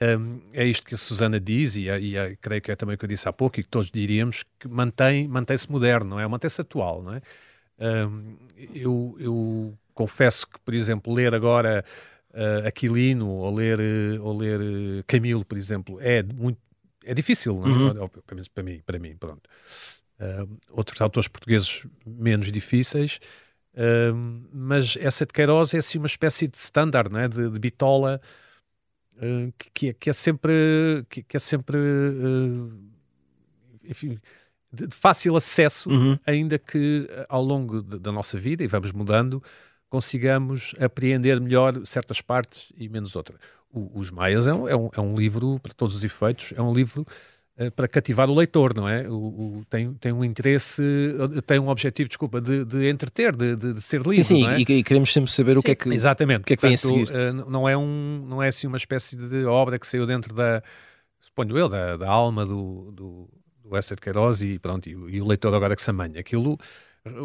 [0.00, 2.98] Um, é isto que a Susana diz, e, e é, creio que é também o
[2.98, 6.26] que eu disse há pouco, e que todos diríamos, que mantém, mantém-se moderno, não é?
[6.26, 7.22] Mantém-se atual, não é?
[7.78, 8.36] Um,
[8.74, 11.82] eu, eu, confesso que, por exemplo, ler agora
[12.30, 16.58] uh, Aquilino ou ler, uh, ou ler uh, Camilo, por exemplo, é muito
[17.04, 18.02] é difícil, não é?
[18.02, 18.08] Uhum.
[18.08, 19.48] Pelo menos para mim, para mim pronto.
[20.70, 23.20] outros autores portugueses menos difíceis,
[24.52, 27.28] mas essa de Queiroz é assim uma espécie de standard, não é?
[27.28, 28.20] de, de bitola
[29.16, 32.96] uh, que, é, que, é, sempre, que, que é sempre uh,
[33.88, 34.18] enfim,
[34.72, 36.18] de, de, fácil acesso, uhum.
[36.26, 39.42] ainda que eh, ao longo de, da nossa vida, e vamos mudando,
[39.88, 43.38] consigamos apreender melhor certas partes e menos outras.
[43.72, 46.72] Os Maias é um, é, um, é um livro, para todos os efeitos, é um
[46.72, 47.12] livro eh,
[47.74, 49.08] para cativar o leitor, não é?
[49.08, 50.82] O, o, tem, tem um interesse,
[51.46, 54.22] tem um objetivo, desculpa, de, de entreter, de, de, de, ser lido.
[54.22, 54.58] Sim, sim, é?
[54.58, 56.42] e, e, queremos sempre saber sim, o que é que, exatamente.
[56.42, 57.08] O que, é que vem a seguir.
[57.08, 60.62] Uh, não, é um, não é assim uma espécie de obra que saiu dentro da,
[61.18, 63.28] suponho eu, da, da alma do, do,
[63.64, 66.20] do Essa de Queiroz e, pronto, e, e, o leitor agora que se amanha.
[66.20, 66.58] Aquilo,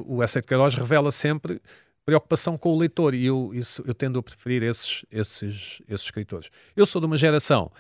[0.06, 1.62] o Essa de Queiroz revela sempre
[2.06, 6.50] preocupação com o leitor e eu, isso, eu tendo a preferir esses, esses, esses escritores.
[6.76, 7.72] Eu sou de uma geração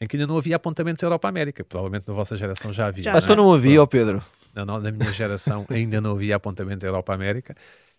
[0.00, 1.64] em que ainda não havia apontamentos Europa-América.
[1.64, 3.04] Provavelmente na vossa geração já havia.
[3.04, 3.22] Já, não, é?
[3.22, 4.22] então não havia, ó Pedro?
[4.54, 7.54] Não, não, na minha geração ainda não havia apontamento Europa-América,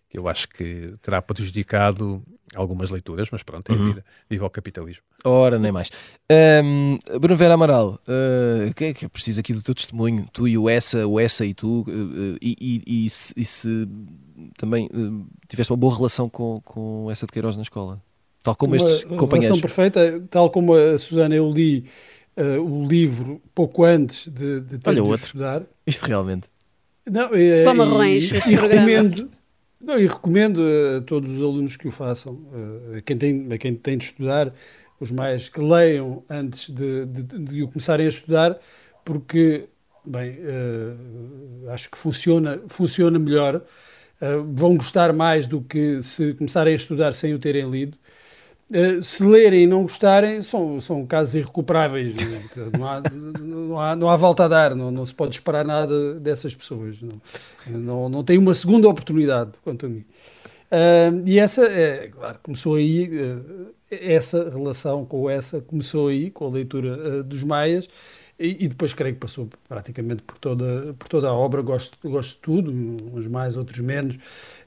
[0.09, 2.23] que eu acho que terá prejudicado
[2.55, 3.87] algumas leituras, mas pronto, é uhum.
[3.87, 5.03] vida, viva o capitalismo.
[5.23, 5.91] Ora, nem mais.
[6.63, 10.27] Um, Bruno Vera Amaral, uh, que é que precisa aqui do teu testemunho?
[10.33, 13.87] Tu e o Essa, o Essa e tu, uh, e, e, e, se, e, se,
[14.57, 18.01] também uh, tiveste uma boa relação com, com essa de Queiroz na escola?
[18.43, 19.59] Tal como uma estes companheiros.
[19.59, 21.85] perfeita, tal como a Susana, eu li
[22.37, 25.25] uh, o livro pouco antes de, de ter Olha de outro.
[25.25, 25.63] estudar.
[25.85, 26.47] Isto realmente.
[27.09, 28.31] Não, é, Só marrões.
[28.31, 29.29] E, e recomendo,
[29.81, 30.61] não, e recomendo
[30.97, 32.39] a todos os alunos que o façam,
[32.95, 34.53] a, quem tem, a quem tem de estudar,
[34.99, 38.59] os mais que leiam antes de, de, de o começarem a estudar,
[39.03, 39.67] porque,
[40.05, 46.73] bem, uh, acho que funciona, funciona melhor uh, vão gostar mais do que se começarem
[46.73, 47.97] a estudar sem o terem lido.
[48.71, 52.13] Uh, se lerem e não gostarem, são, são casos irrecuperáveis.
[52.13, 52.43] Né?
[52.77, 53.01] Não, há,
[53.41, 56.97] não, há, não há volta a dar, não, não se pode esperar nada dessas pessoas.
[57.01, 60.05] Não, não, não tem uma segunda oportunidade, quanto a mim.
[60.71, 66.45] Uh, e essa, é, claro, começou aí, uh, essa relação com essa começou aí, com
[66.45, 67.87] a leitura uh, dos Maias,
[68.39, 71.61] e, depois creio que passou praticamente por toda, por toda a obra.
[71.61, 72.73] Gosto, gosto de tudo,
[73.13, 74.17] uns mais, outros menos,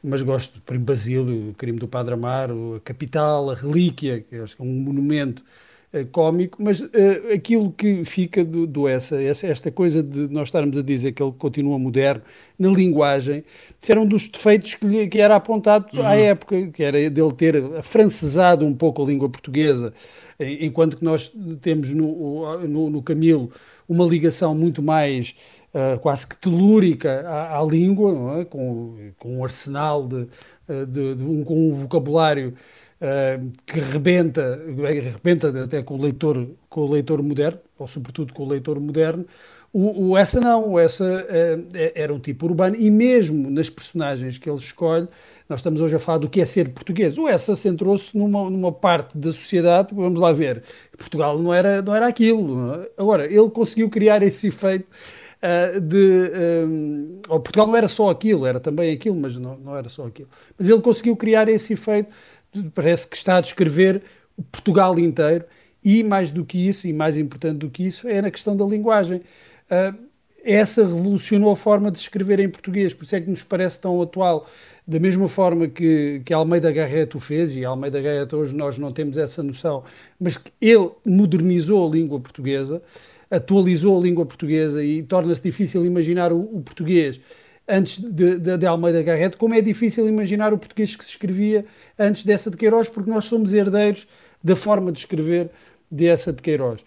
[0.03, 4.37] mas gosto do Primo Basílio, o Crime do Padre Amaro, a Capital, a Relíquia, que
[4.37, 5.43] acho que é um monumento
[6.11, 6.89] cómico, mas uh,
[7.35, 11.23] aquilo que fica do, do essa, essa, esta coisa de nós estarmos a dizer que
[11.23, 12.23] ele continua moderno
[12.59, 13.45] na linguagem,
[13.81, 16.07] isso era um dos defeitos que, lhe, que era apontado uhum.
[16.07, 19.93] à época, que era dele ter afrancesado um pouco a língua portuguesa,
[20.41, 23.51] enquanto que nós temos no, no, no Camilo
[23.87, 25.35] uma ligação muito mais
[25.75, 28.45] Uh, quase que telúrica à, à língua, é?
[28.45, 30.29] com, com um arsenal de,
[30.87, 32.53] de, de um, com um vocabulário
[33.01, 38.45] uh, que rebenta, rebenta até com o leitor, com o leitor moderno, ou sobretudo com
[38.45, 39.25] o leitor moderno.
[39.73, 44.37] O, o essa não, o essa uh, era um tipo urbano e mesmo nas personagens
[44.37, 45.09] que ele escolhe,
[45.49, 47.17] nós estamos hoje a falar do que é ser português.
[47.17, 50.63] O essa centrou-se numa, numa parte da sociedade, vamos lá ver,
[50.97, 52.57] Portugal não era, não era aquilo.
[52.57, 52.89] Não é?
[52.99, 54.87] Agora, ele conseguiu criar esse efeito
[55.43, 56.33] uh, de.
[56.65, 60.29] Um, Portugal não era só aquilo, era também aquilo, mas não, não era só aquilo.
[60.59, 62.13] Mas ele conseguiu criar esse efeito
[62.75, 64.03] parece que está a descrever
[64.51, 65.45] Portugal inteiro
[65.85, 68.65] e mais do que isso, e mais importante do que isso, é na questão da
[68.65, 69.21] linguagem.
[69.71, 70.13] Uh,
[70.45, 74.01] essa revolucionou a forma de escrever em português, por isso é que nos parece tão
[74.03, 74.47] atual.
[74.87, 78.93] Da mesma forma que, que Almeida Garrett o fez, e Almeida Garrett hoje nós não
[78.93, 79.85] temos essa noção,
[80.19, 82.83] mas que ele modernizou a língua portuguesa,
[83.33, 87.19] atualizou a língua portuguesa e torna-se difícil imaginar o, o português
[87.67, 91.65] antes de, de, de, Almeida Garrett, como é difícil imaginar o português que se escrevia
[91.99, 94.07] antes dessa de Queiroz, porque nós somos herdeiros
[94.45, 95.51] da forma de escrever
[95.91, 96.85] dessa de Queiroz.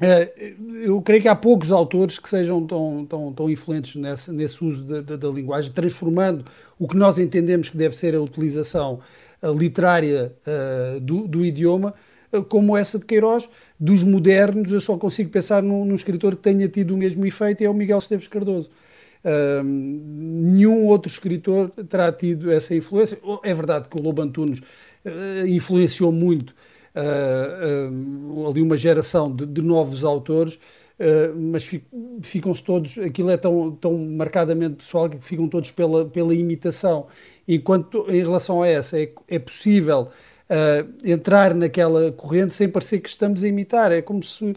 [0.00, 4.62] Eh, eu creio que há poucos autores que sejam tão, tão, tão influentes nesse, nesse
[4.62, 6.44] uso da, da, da, linguagem, transformando
[6.78, 9.00] o que nós entendemos que deve ser a utilização
[9.42, 11.94] literária uh, do, do, idioma,
[12.42, 13.48] como essa de Queiroz.
[13.78, 17.62] Dos modernos, eu só consigo pensar num, num escritor que tenha tido o mesmo efeito,
[17.62, 18.70] é o Miguel Esteves Cardoso
[19.64, 23.18] nenhum outro escritor terá tido essa influência.
[23.42, 26.50] É verdade que o Lobo Antunes uh, influenciou muito
[26.94, 30.58] uh, uh, ali uma geração de, de novos autores,
[31.52, 31.68] mas
[32.22, 37.06] ficam-se todos, aquilo é tão, tão marcadamente pessoal que ficam todos pela, pela imitação.
[37.46, 40.08] Enquanto em relação a essa é, é possível
[41.04, 43.90] entrar naquela corrente sem parecer que estamos a imitar.
[43.90, 44.52] É como se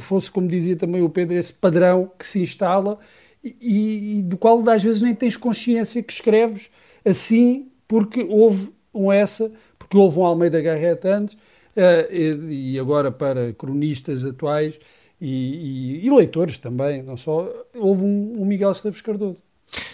[0.00, 2.98] fosse, como dizia também o Pedro, esse padrão que se instala
[3.42, 6.70] e, e, do qual às vezes nem tens consciência que escreves
[7.04, 13.10] assim porque houve um essa, porque houve um Almeida Garrett antes, uh, e, e, agora
[13.10, 14.78] para cronistas atuais
[15.20, 19.40] e, e, leitores também, não só, houve um, um Miguel Esteves Cardoso.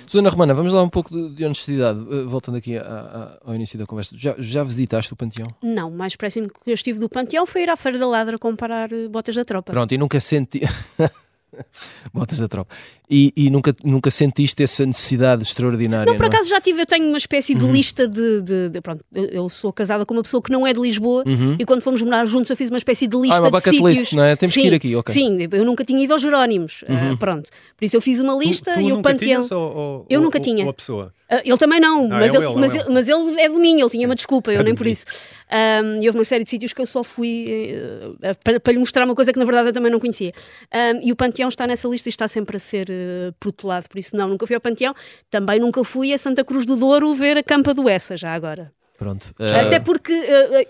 [0.07, 3.55] Susana Romana, vamos lá um pouco de, de honestidade, uh, voltando aqui a, a, ao
[3.55, 4.15] início da conversa.
[4.17, 5.49] Já, já, visitaste o Panteão?
[5.63, 8.93] Não, mais próximo que eu estive do Panteão foi ir à Feira da Ladra comprar
[8.93, 9.73] uh, botas da tropa.
[9.73, 10.61] Pronto, e nunca senti.
[12.13, 12.75] Botas da tropa.
[13.09, 16.07] E, e, nunca, nunca sentiste essa necessidade extraordinária?
[16.07, 16.35] Não, por não é?
[16.35, 16.51] acaso é?
[16.51, 17.73] já tive, eu tenho uma espécie de uhum.
[17.73, 20.81] lista de, de, de, Pronto, eu sou casada com uma pessoa que não é de
[20.81, 21.57] Lisboa uhum.
[21.59, 23.93] e quando fomos morar juntos eu fiz uma espécie de lista ah, uma de sítios.
[23.93, 24.35] List, não é?
[24.37, 25.13] Temos sim, que ir aqui, ok.
[25.13, 27.13] Sim, eu nunca tinha ido aos Jerónimos, ah, uhum.
[27.13, 27.51] uh, pronto.
[27.77, 29.47] Por isso eu fiz uma lista tu, tu e o Panteão.
[29.51, 30.65] Ou, ou, eu nunca tinha.
[30.65, 31.13] Ou a pessoa?
[31.31, 33.49] Uh, ele também não, ah, mas, é ele, ele, mas, é ele, mas, ele, é
[33.49, 35.05] de mim, ele tinha uma desculpa, eu é nem por isso.
[35.51, 38.79] Um, e houve uma série de sítios que eu só fui uh, para, para, lhe
[38.79, 40.33] mostrar uma coisa que na verdade eu também não conhecia.
[40.73, 43.99] Um, e o Panteão está nessa lista e está sempre a ser uh, protelado, por
[43.99, 44.95] isso não, nunca fui ao Panteão,
[45.31, 48.73] também nunca fui a Santa Cruz do Douro ver a Campa do Essa, já agora.
[48.97, 49.35] Pronto.
[49.39, 50.13] Até porque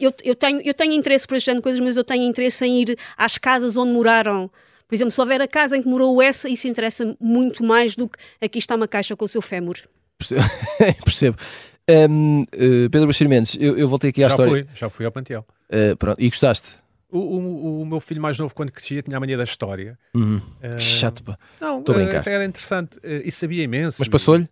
[0.00, 2.80] eu, eu, tenho, eu tenho interesse por este de coisas, mas eu tenho interesse em
[2.80, 4.50] ir às casas onde moraram
[4.86, 8.08] por exemplo, se houver a casa em que morou essa, isso interessa muito mais do
[8.08, 9.76] que aqui está uma caixa com o seu fémur.
[11.04, 11.36] Percebo.
[11.88, 14.64] Um, uh, eh, Pedro Bachir Mendes, eu, eu, voltei aqui à já história.
[14.64, 15.44] Fui, já fui ao Panteão.
[15.68, 16.20] Uh, pronto.
[16.20, 16.68] E gostaste?
[17.10, 19.98] O, o, o, meu filho mais novo, quando crescia, tinha a mania da história.
[20.14, 20.36] Uhum.
[20.36, 21.38] Uh, Chato, pá.
[21.60, 22.26] Não, Estou a brincar.
[22.26, 23.98] era interessante e sabia imenso.
[24.00, 24.48] Mas passou-lhe?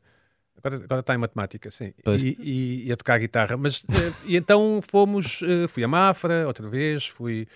[0.63, 1.93] Agora, agora está em matemática, sim.
[2.07, 3.57] E, e, e, a tocar a guitarra.
[3.57, 3.83] Mas,
[4.25, 7.49] e então fomos, fui a Mafra outra vez, fui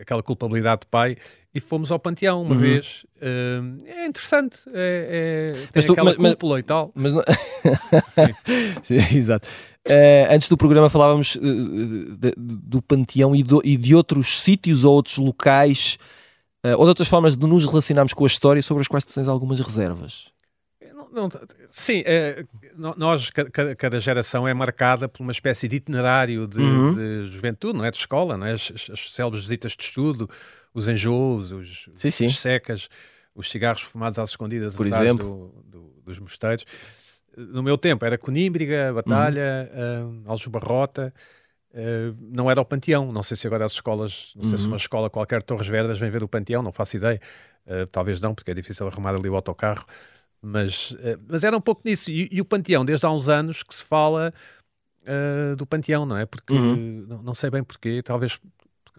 [0.00, 1.16] aquela culpabilidade de pai
[1.54, 2.60] e fomos ao Panteão uma uhum.
[2.60, 3.04] vez.
[3.16, 6.90] Uh, é interessante, é, é mas tu, aquela mas, cúpula e tal.
[6.94, 7.22] Mas não...
[8.82, 8.82] Sim.
[8.82, 9.48] Sim, exato.
[9.86, 14.84] Uh, antes do programa falávamos uh, de, do Panteão e, do, e, de outros sítios
[14.84, 15.98] ou outros locais
[16.64, 19.26] ou de outras formas de nos relacionarmos com a história sobre as quais tu tens
[19.26, 20.32] algumas reservas.
[21.12, 21.28] Não,
[21.70, 22.44] sim, é,
[22.74, 26.94] nós, cada, cada, geração é marcada por uma espécie de itinerário de, uhum.
[26.94, 27.90] de juventude, não é?
[27.90, 28.52] De escola, não é?
[28.52, 30.28] As, as, célebres visitas de estudo,
[30.72, 32.26] os enjoos, os, sim, sim.
[32.26, 32.88] as secas,
[33.34, 36.64] os cigarros fumados às escondidas por exemplo do, do, dos mosteiros.
[37.36, 40.22] No meu tempo era Conímbriga, Batalha, uhum.
[40.26, 41.12] uh, Aljubarrota,
[41.74, 43.12] uh, não era o Panteão.
[43.12, 44.70] Não sei se agora as escolas, não sei se uhum.
[44.70, 47.20] uma escola qualquer Torres Verdes vem ver o Panteão, não faço ideia.
[47.66, 49.84] Uh, talvez não, porque é difícil arrumar ali o autocarro.
[50.42, 52.10] Mas, uh, mas era um pouco nisso.
[52.10, 54.34] E, e, o Panteão, desde há uns anos que se fala
[55.02, 56.26] uh, do Panteão, não é?
[56.26, 57.06] Porque uhum.
[57.08, 58.38] não, não, sei bem porquê, talvez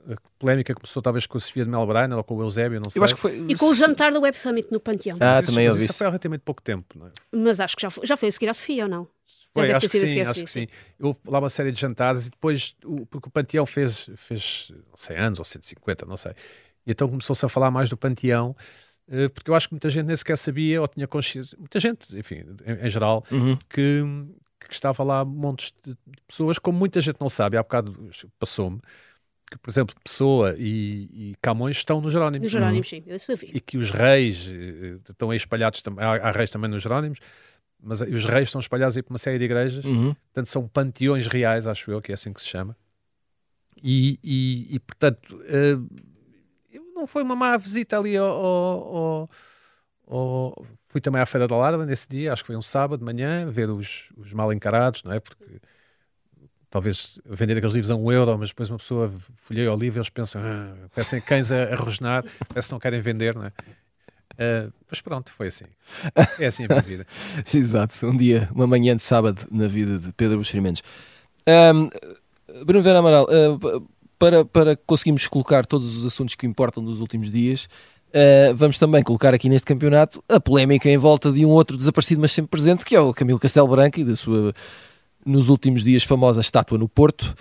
[0.09, 2.99] a polémica começou talvez com a Sofia de Melbrenner ou com o Eusébio, não sei.
[2.99, 3.45] Eu acho que foi...
[3.47, 5.17] E com o jantar do Web Summit no Panteão.
[5.19, 5.93] Ah, mas também isso, ouvi isso.
[5.97, 7.11] foi há relativamente pouco tempo, não é?
[7.31, 9.07] Mas acho que já foi, já foi a seguir à Sofia ou não?
[9.53, 10.67] Foi, acho que sim, acho que sim.
[10.99, 15.17] Houve lá uma série de jantares e depois, o, porque o Panteão fez, fez 100
[15.17, 16.31] anos ou 150, não sei.
[16.85, 18.92] E então começou-se a falar mais do Panteão eh,
[19.33, 22.43] porque eu acho que muita gente nem sequer sabia ou tinha consciência, muita gente, enfim,
[22.65, 23.57] em, em geral, uhum.
[23.69, 24.01] que,
[24.59, 25.95] que estava lá montes de
[26.27, 28.79] pessoas, como muita gente não sabe, há bocado passou-me,
[29.53, 32.43] que, por exemplo, Pessoa e, e Camões estão nos Jerónimos.
[32.43, 33.51] Nos Jerónimos, sim, eu sabia.
[33.53, 37.19] E que os reis eh, estão aí espalhados, também, há, há reis também nos Jerónimos,
[37.79, 40.13] mas os reis estão espalhados aí por uma série de igrejas, uhum.
[40.13, 42.75] portanto são panteões reais, acho eu, que é assim que se chama.
[43.81, 45.87] E, e, e portanto, uh,
[47.03, 49.29] não foi uma má visita ali ao, ao,
[50.07, 53.05] ao, Fui também à Feira da Larda nesse dia, acho que foi um sábado de
[53.05, 55.19] manhã, ver os, os mal encarados, não é?
[55.19, 55.43] Porque
[56.69, 59.99] talvez vender aqueles livros a um euro, mas depois uma pessoa folheia o livro e
[59.99, 63.51] eles pensam, ah, parecem cães a, a rosnar, parece que não querem vender, não é?
[64.33, 65.65] Uh, mas pronto, foi assim.
[66.39, 67.05] É assim a minha vida.
[67.53, 70.81] Exato, um dia, uma manhã de sábado na vida de Pedro Buxerimentos.
[71.47, 71.89] Um,
[72.65, 73.87] Bruno Vera Amaral, uh,
[74.23, 77.67] para, para conseguirmos colocar todos os assuntos que importam dos últimos dias,
[78.09, 82.21] uh, vamos também colocar aqui neste campeonato a polémica em volta de um outro desaparecido,
[82.21, 84.53] mas sempre presente, que é o Camilo Castelo Branco e da sua,
[85.25, 87.35] nos últimos dias, famosa estátua no Porto.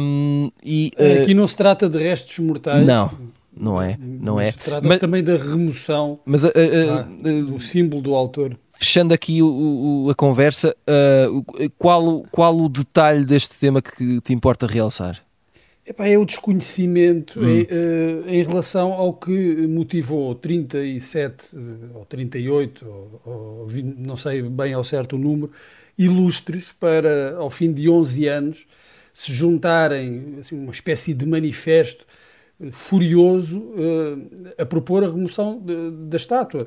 [0.00, 2.86] Um, e, uh, aqui não se trata de restos mortais.
[2.86, 3.10] Não.
[3.56, 4.50] Não é, não é.
[4.50, 8.56] Trata-se mas, também da remoção mas, uh, uh, do símbolo do autor.
[8.72, 9.46] Fechando aqui o,
[10.06, 10.74] o, a conversa,
[11.78, 15.23] qual, qual o detalhe deste tema que te importa realçar?
[15.86, 17.46] Epá, é o desconhecimento hum.
[17.46, 21.54] em, uh, em, relação ao que motivou 37
[21.94, 25.52] ou 38, ou, ou 20, não sei bem ao certo o número,
[25.98, 28.66] ilustres para, ao fim de 11 anos,
[29.12, 32.06] se juntarem, assim, uma espécie de manifesto
[32.58, 36.66] uh, furioso uh, a propor a remoção de, da estátua.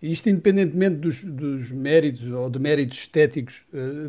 [0.00, 3.62] Isto independentemente dos, dos, méritos ou de méritos estéticos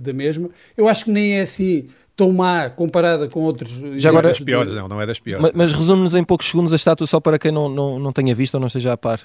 [0.04, 1.88] da mesma, eu acho que nem é assim
[2.20, 3.72] tão má comparada com outros.
[3.96, 5.42] Já agora, das piores, não, não é das piores.
[5.42, 8.36] Mas, mas resume-nos em poucos segundos a estátua só para quem não, não, não tenha
[8.36, 9.22] visto ou não esteja a par.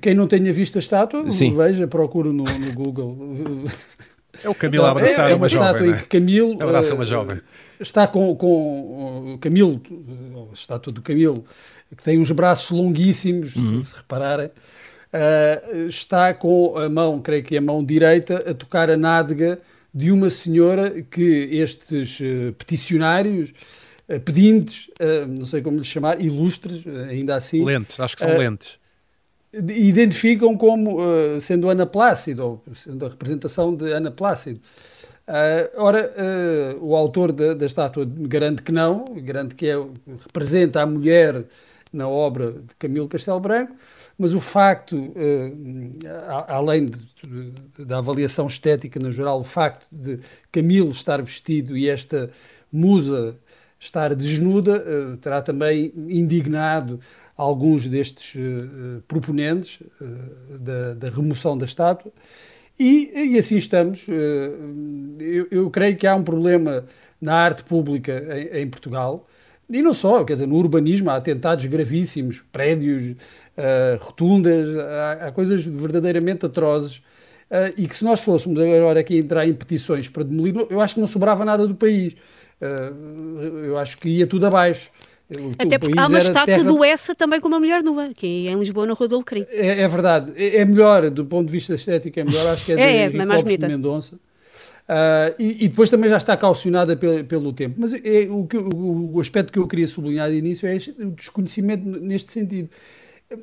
[0.00, 1.54] Quem não tenha visto a estátua, Sim.
[1.54, 3.16] veja, procure no, no Google.
[4.44, 6.94] É o Camilo a abraçar é, é uma, uma estátua jovem, em que Camilo abraça
[6.94, 7.40] uma jovem.
[7.80, 9.82] está com, com o Camilo,
[10.48, 11.42] a estátua do Camilo,
[11.96, 13.82] que tem uns braços longuíssimos, uhum.
[13.82, 18.96] se repararem, uh, está com a mão, creio que a mão direita, a tocar a
[18.96, 19.58] nádega
[19.92, 23.50] de uma senhora que estes uh, peticionários,
[24.08, 27.64] uh, pedintes, uh, não sei como lhe chamar, ilustres, ainda assim.
[27.64, 28.78] Lentes, acho que são lentes.
[29.52, 30.98] Identificam como
[31.40, 34.60] sendo Ana Plácido, ou sendo a representação de Ana Plácido.
[35.78, 36.14] ora,
[36.82, 39.74] o autor da, da, estátua garante que não, garante que é,
[40.26, 41.46] representa a mulher
[41.92, 43.74] na obra de Camilo Castelo Branco,
[44.18, 45.52] mas o facto, eh,
[46.48, 50.18] além de, da avaliação estética no geral, o facto de
[50.50, 52.30] Camilo estar vestido e esta
[52.70, 53.36] musa
[53.80, 57.00] estar desnuda eh, terá também indignado
[57.36, 59.78] alguns destes eh, proponentes
[60.60, 62.12] da, da, remoção da estátua.
[62.78, 64.06] E, e assim estamos.
[65.18, 66.84] Eu, eu, creio que há um problema
[67.20, 69.26] na arte pública em, em Portugal.
[69.70, 75.32] E não só, quer dizer, no urbanismo há atentados gravíssimos, prédios uh, rotundas, há, há,
[75.32, 77.02] coisas verdadeiramente atrozes.
[77.50, 80.94] Uh, e que se nós fôssemos agora aqui entrar em petições para demolir, eu acho
[80.94, 82.14] que não sobrava nada do país.
[82.60, 84.90] Uh, eu acho que ia tudo abaixo.
[85.30, 86.64] O, Até porque há uma estátua terra...
[86.64, 89.44] do Essa também com uma mulher nua, que é em Lisboa, na Rua do Alecrim.
[89.50, 90.32] É, é, verdade.
[90.34, 92.46] É, é, melhor, do ponto de vista estético, é melhor.
[92.46, 94.18] Acho que é, é de é, é de Mendonça.
[94.88, 97.76] Uh, e, e, depois também já está calcionada pelo, pelo tempo.
[97.78, 100.90] Mas é, o, que, o, o, aspecto que eu queria sublinhar de início é este,
[100.98, 102.70] o desconhecimento neste sentido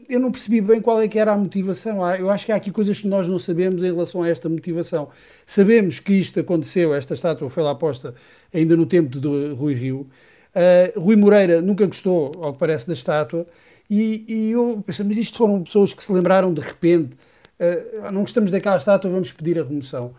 [0.10, 2.04] eu não percebi bem qual é que era a motivação.
[2.16, 5.10] Eu acho que há aqui coisas que nós não sabemos em relação a esta motivação.
[5.46, 8.16] Sabemos que isto aconteceu, esta estátua foi lá posta
[8.52, 10.08] ainda no tempo de Rui Rio.
[10.56, 13.46] Uh, Rui Moreira nunca gostou, ao que parece, da estátua.
[13.88, 17.16] E, e eu pensei, mas isto foram pessoas que se lembraram de repente
[17.58, 20.14] Uh, não gostamos daquela estátua, vamos pedir a remoção.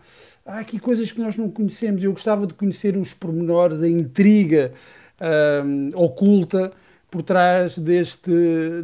[0.47, 2.01] Há aqui coisas que nós não conhecemos.
[2.01, 4.71] Eu gostava de conhecer os pormenores, a intriga
[5.19, 6.71] uh, oculta
[7.11, 8.31] por trás deste,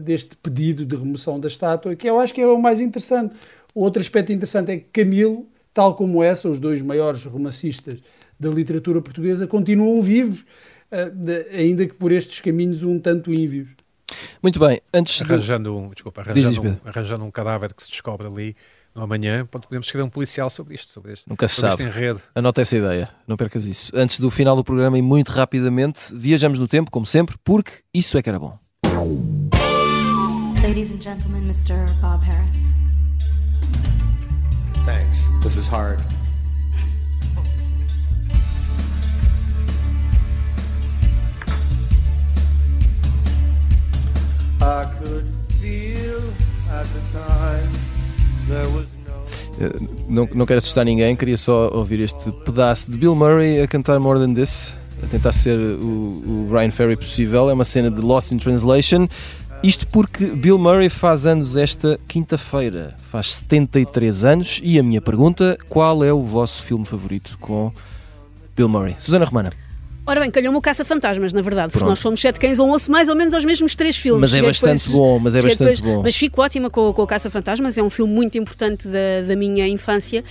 [0.01, 3.33] deste pedido de remoção da estátua, que eu acho que é o mais interessante.
[3.73, 7.97] Outro aspecto interessante é que Camilo, tal como essa, os dois maiores romancistas
[8.37, 10.41] da literatura portuguesa, continuam vivos,
[10.91, 13.69] uh, de, ainda que por estes caminhos um tanto ínvios.
[14.41, 18.55] Muito bem, antes arranjando um, desculpa, arranjando, um, arranjando um cadáver que se descobre ali
[18.95, 21.83] amanhã, podemos escrever um policial sobre isto, sobre este, Nunca se sobre sabe.
[21.83, 22.21] enredo.
[22.35, 23.91] Anota essa ideia, não percas isso.
[23.95, 28.17] Antes do final do programa e muito rapidamente, viajamos no tempo, como sempre, porque isso
[28.17, 28.57] é que era bom.
[30.61, 31.93] Ladies and gentlemen, Mr.
[32.01, 32.73] Bob Harris.
[34.85, 35.29] Thanks.
[35.41, 35.99] This is hard.
[50.07, 53.99] Não, não quero assustar ninguém, queria só ouvir este pedaço de Bill Murray a cantar
[53.99, 57.49] More Than This, a tentar ser o, o Brian Ferry possível.
[57.49, 59.07] É uma cena de Lost in Translation.
[59.63, 64.59] Isto porque Bill Murray faz anos esta quinta-feira, faz 73 anos.
[64.61, 67.71] E a minha pergunta: qual é o vosso filme favorito com
[68.55, 68.95] Bill Murray?
[68.99, 69.62] Susana Romana.
[70.05, 71.91] Ora bem, calhou-me o Caça-Fantasmas, na verdade, porque Pronto.
[71.91, 74.19] nós fomos sete cães, um osso mais ou menos aos mesmos três filmes.
[74.19, 76.03] Mas é bastante depois, bom, mas é bastante depois, bom.
[76.03, 79.65] Mas fico ótima com, com o Caça-Fantasmas, é um filme muito importante da, da minha
[79.65, 80.21] infância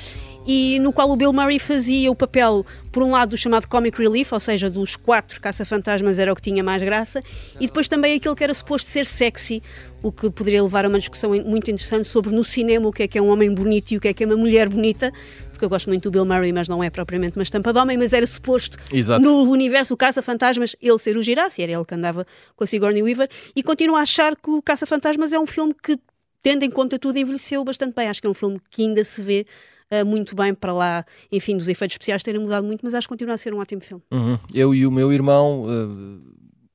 [0.47, 3.99] e no qual o Bill Murray fazia o papel, por um lado, do chamado comic
[3.99, 7.22] relief, ou seja, dos quatro caça-fantasmas era o que tinha mais graça,
[7.61, 9.62] e depois também aquele que era suposto ser sexy,
[10.03, 13.09] o que poderia levar a uma discussão muito interessante sobre no cinema o que é
[13.09, 15.12] que é um homem bonito e o que é que é uma mulher bonita,
[15.51, 17.97] porque eu gosto muito do Bill Murray, mas não é propriamente uma estampa de homem,
[17.97, 19.22] mas era suposto Exato.
[19.22, 22.26] no universo Caça-Fantasmas ele ser o girasse, era ele que andava
[22.57, 25.97] com a Sigourney Weaver, e continuo a achar que o Caça-Fantasmas é um filme que,
[26.43, 28.09] tendo em conta tudo, envelheceu bastante bem.
[28.09, 29.47] Acho que é um filme que ainda se vê
[29.93, 33.12] uh, muito bem para lá, enfim, dos efeitos especiais terem mudado muito, mas acho que
[33.12, 34.03] continua a ser um ótimo filme.
[34.11, 34.38] Uhum.
[34.55, 36.20] Eu e o meu irmão uh,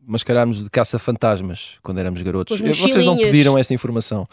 [0.06, 2.60] mascarámos de caça-fantasmas quando éramos garotos.
[2.60, 4.28] Vocês não pediram essa informação.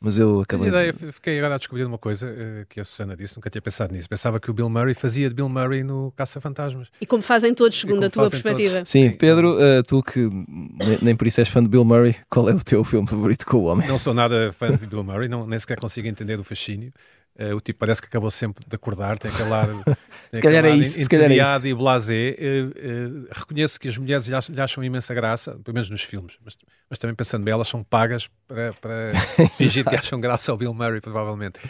[0.00, 0.68] Mas eu acabei.
[0.68, 3.92] Ideia, fiquei agora a descobrir uma coisa uh, que a Susana disse, nunca tinha pensado
[3.92, 4.08] nisso.
[4.08, 6.88] Pensava que o Bill Murray fazia de Bill Murray no Caça-Fantasmas.
[7.00, 8.76] E como fazem todos, segundo a tua perspectiva.
[8.76, 8.90] Todos.
[8.90, 12.48] Sim, Pedro, uh, tu que nem, nem, por isso és fã de Bill Murray, qual
[12.48, 13.88] é o teu filme favorito com o homem?
[13.88, 16.92] Não sou nada fã de Bill Murray, não, nem sequer consigo entender o fascínio.
[17.38, 19.68] Uh, o tipo parece que acabou sempre de acordar, tem aquele ar,
[20.34, 21.66] se calhar é isso, se calhar é isso.
[21.68, 22.36] e blasé.
[22.36, 26.02] Uh, uh, reconheço que as mulheres lhe acham, lhe acham, imensa graça, pelo menos nos
[26.02, 26.58] filmes, mas,
[26.90, 29.10] mas também pensando bem, elas são pagas para, para
[29.56, 31.60] fingir que acham graça ao Bill Murray, provavelmente.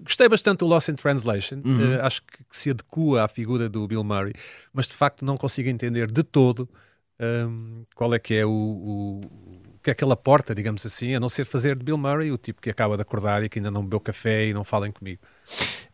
[0.00, 2.00] Gostei bastante do Lost in Translation, uhum.
[2.00, 4.34] acho que, que, se adequa à figura do Bill Murray,
[4.72, 6.68] mas de facto não consigo entender de todo
[7.18, 9.20] um, ehm, qual é que é o, o
[9.88, 12.36] que é que ele aporta, digamos assim, a não ser fazer de Bill Murray, o
[12.36, 15.20] tipo que acaba de acordar e que ainda não bebeu café e não falem comigo.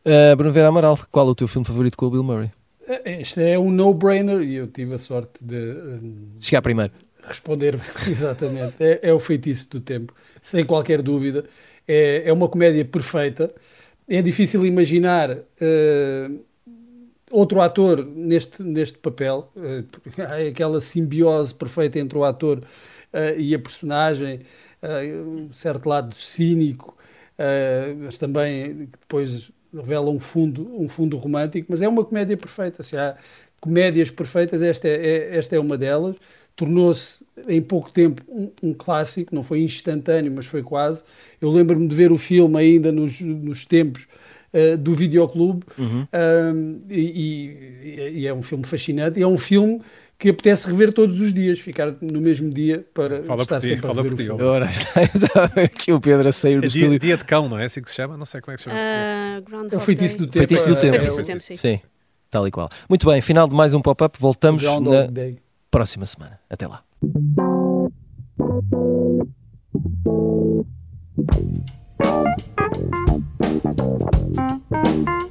[0.05, 2.51] Uh, Bruno Vera Amaral, qual é o teu filme favorito com o Bill Murray?
[2.89, 6.93] Eh, este é um no-brainer e eu tive a sorte de um, chegar primeiro.
[7.23, 7.79] Responder,
[8.09, 8.75] exatamente.
[8.81, 11.45] É, é, o feitiço do tempo, sem qualquer dúvida.
[11.87, 13.55] É, é uma comédia perfeita.
[14.09, 16.45] É difícil imaginar uh,
[17.31, 19.53] outro ator neste, neste papel.
[19.55, 19.87] Uh,
[20.31, 22.61] há aquela simbiose perfeita entre o ator
[23.15, 24.41] uh, e a personagem,
[24.83, 26.97] uh, um certo lado cínico,
[27.39, 32.83] uh, mas também depois revela um fundo, um fundo romântico, mas é uma comédia perfeita.
[32.83, 33.17] Se há
[33.61, 36.17] comédias perfeitas, esta é, é esta é uma delas.
[36.57, 41.03] Tornou-se em pouco tempo um, um, clássico, não foi instantâneo, mas foi quase.
[41.41, 44.07] Eu lembro-me de ver o filme ainda nos, nos tempos
[44.55, 46.07] eh, do videoclube uhum.
[46.89, 49.21] e, e, é um filme fascinante.
[49.21, 49.83] é um filme
[50.17, 53.91] que apetece rever todos os dias, ficar no mesmo dia para fala estar ti, sempre
[53.91, 54.43] a rever por ti, o filme.
[54.45, 57.01] Ora, está, aqui o Pedro a sair é do dia, estúdio.
[57.01, 58.17] Dia de cão, não é assim que se chama?
[58.17, 58.79] Não sei como é que se chama.
[58.79, 60.39] Uh, é o feitiço do tempo.
[60.39, 60.99] Feitiço do tempo.
[60.99, 61.57] É, é, sim.
[61.57, 61.81] sim.
[62.31, 62.71] Tal e qual.
[62.89, 64.17] Muito bem, final de mais um pop-up.
[64.21, 65.09] Voltamos na
[65.69, 66.39] próxima semana.
[66.49, 66.85] Até lá.
[73.65, 74.14] Thank you.
[74.85, 75.31] Bye.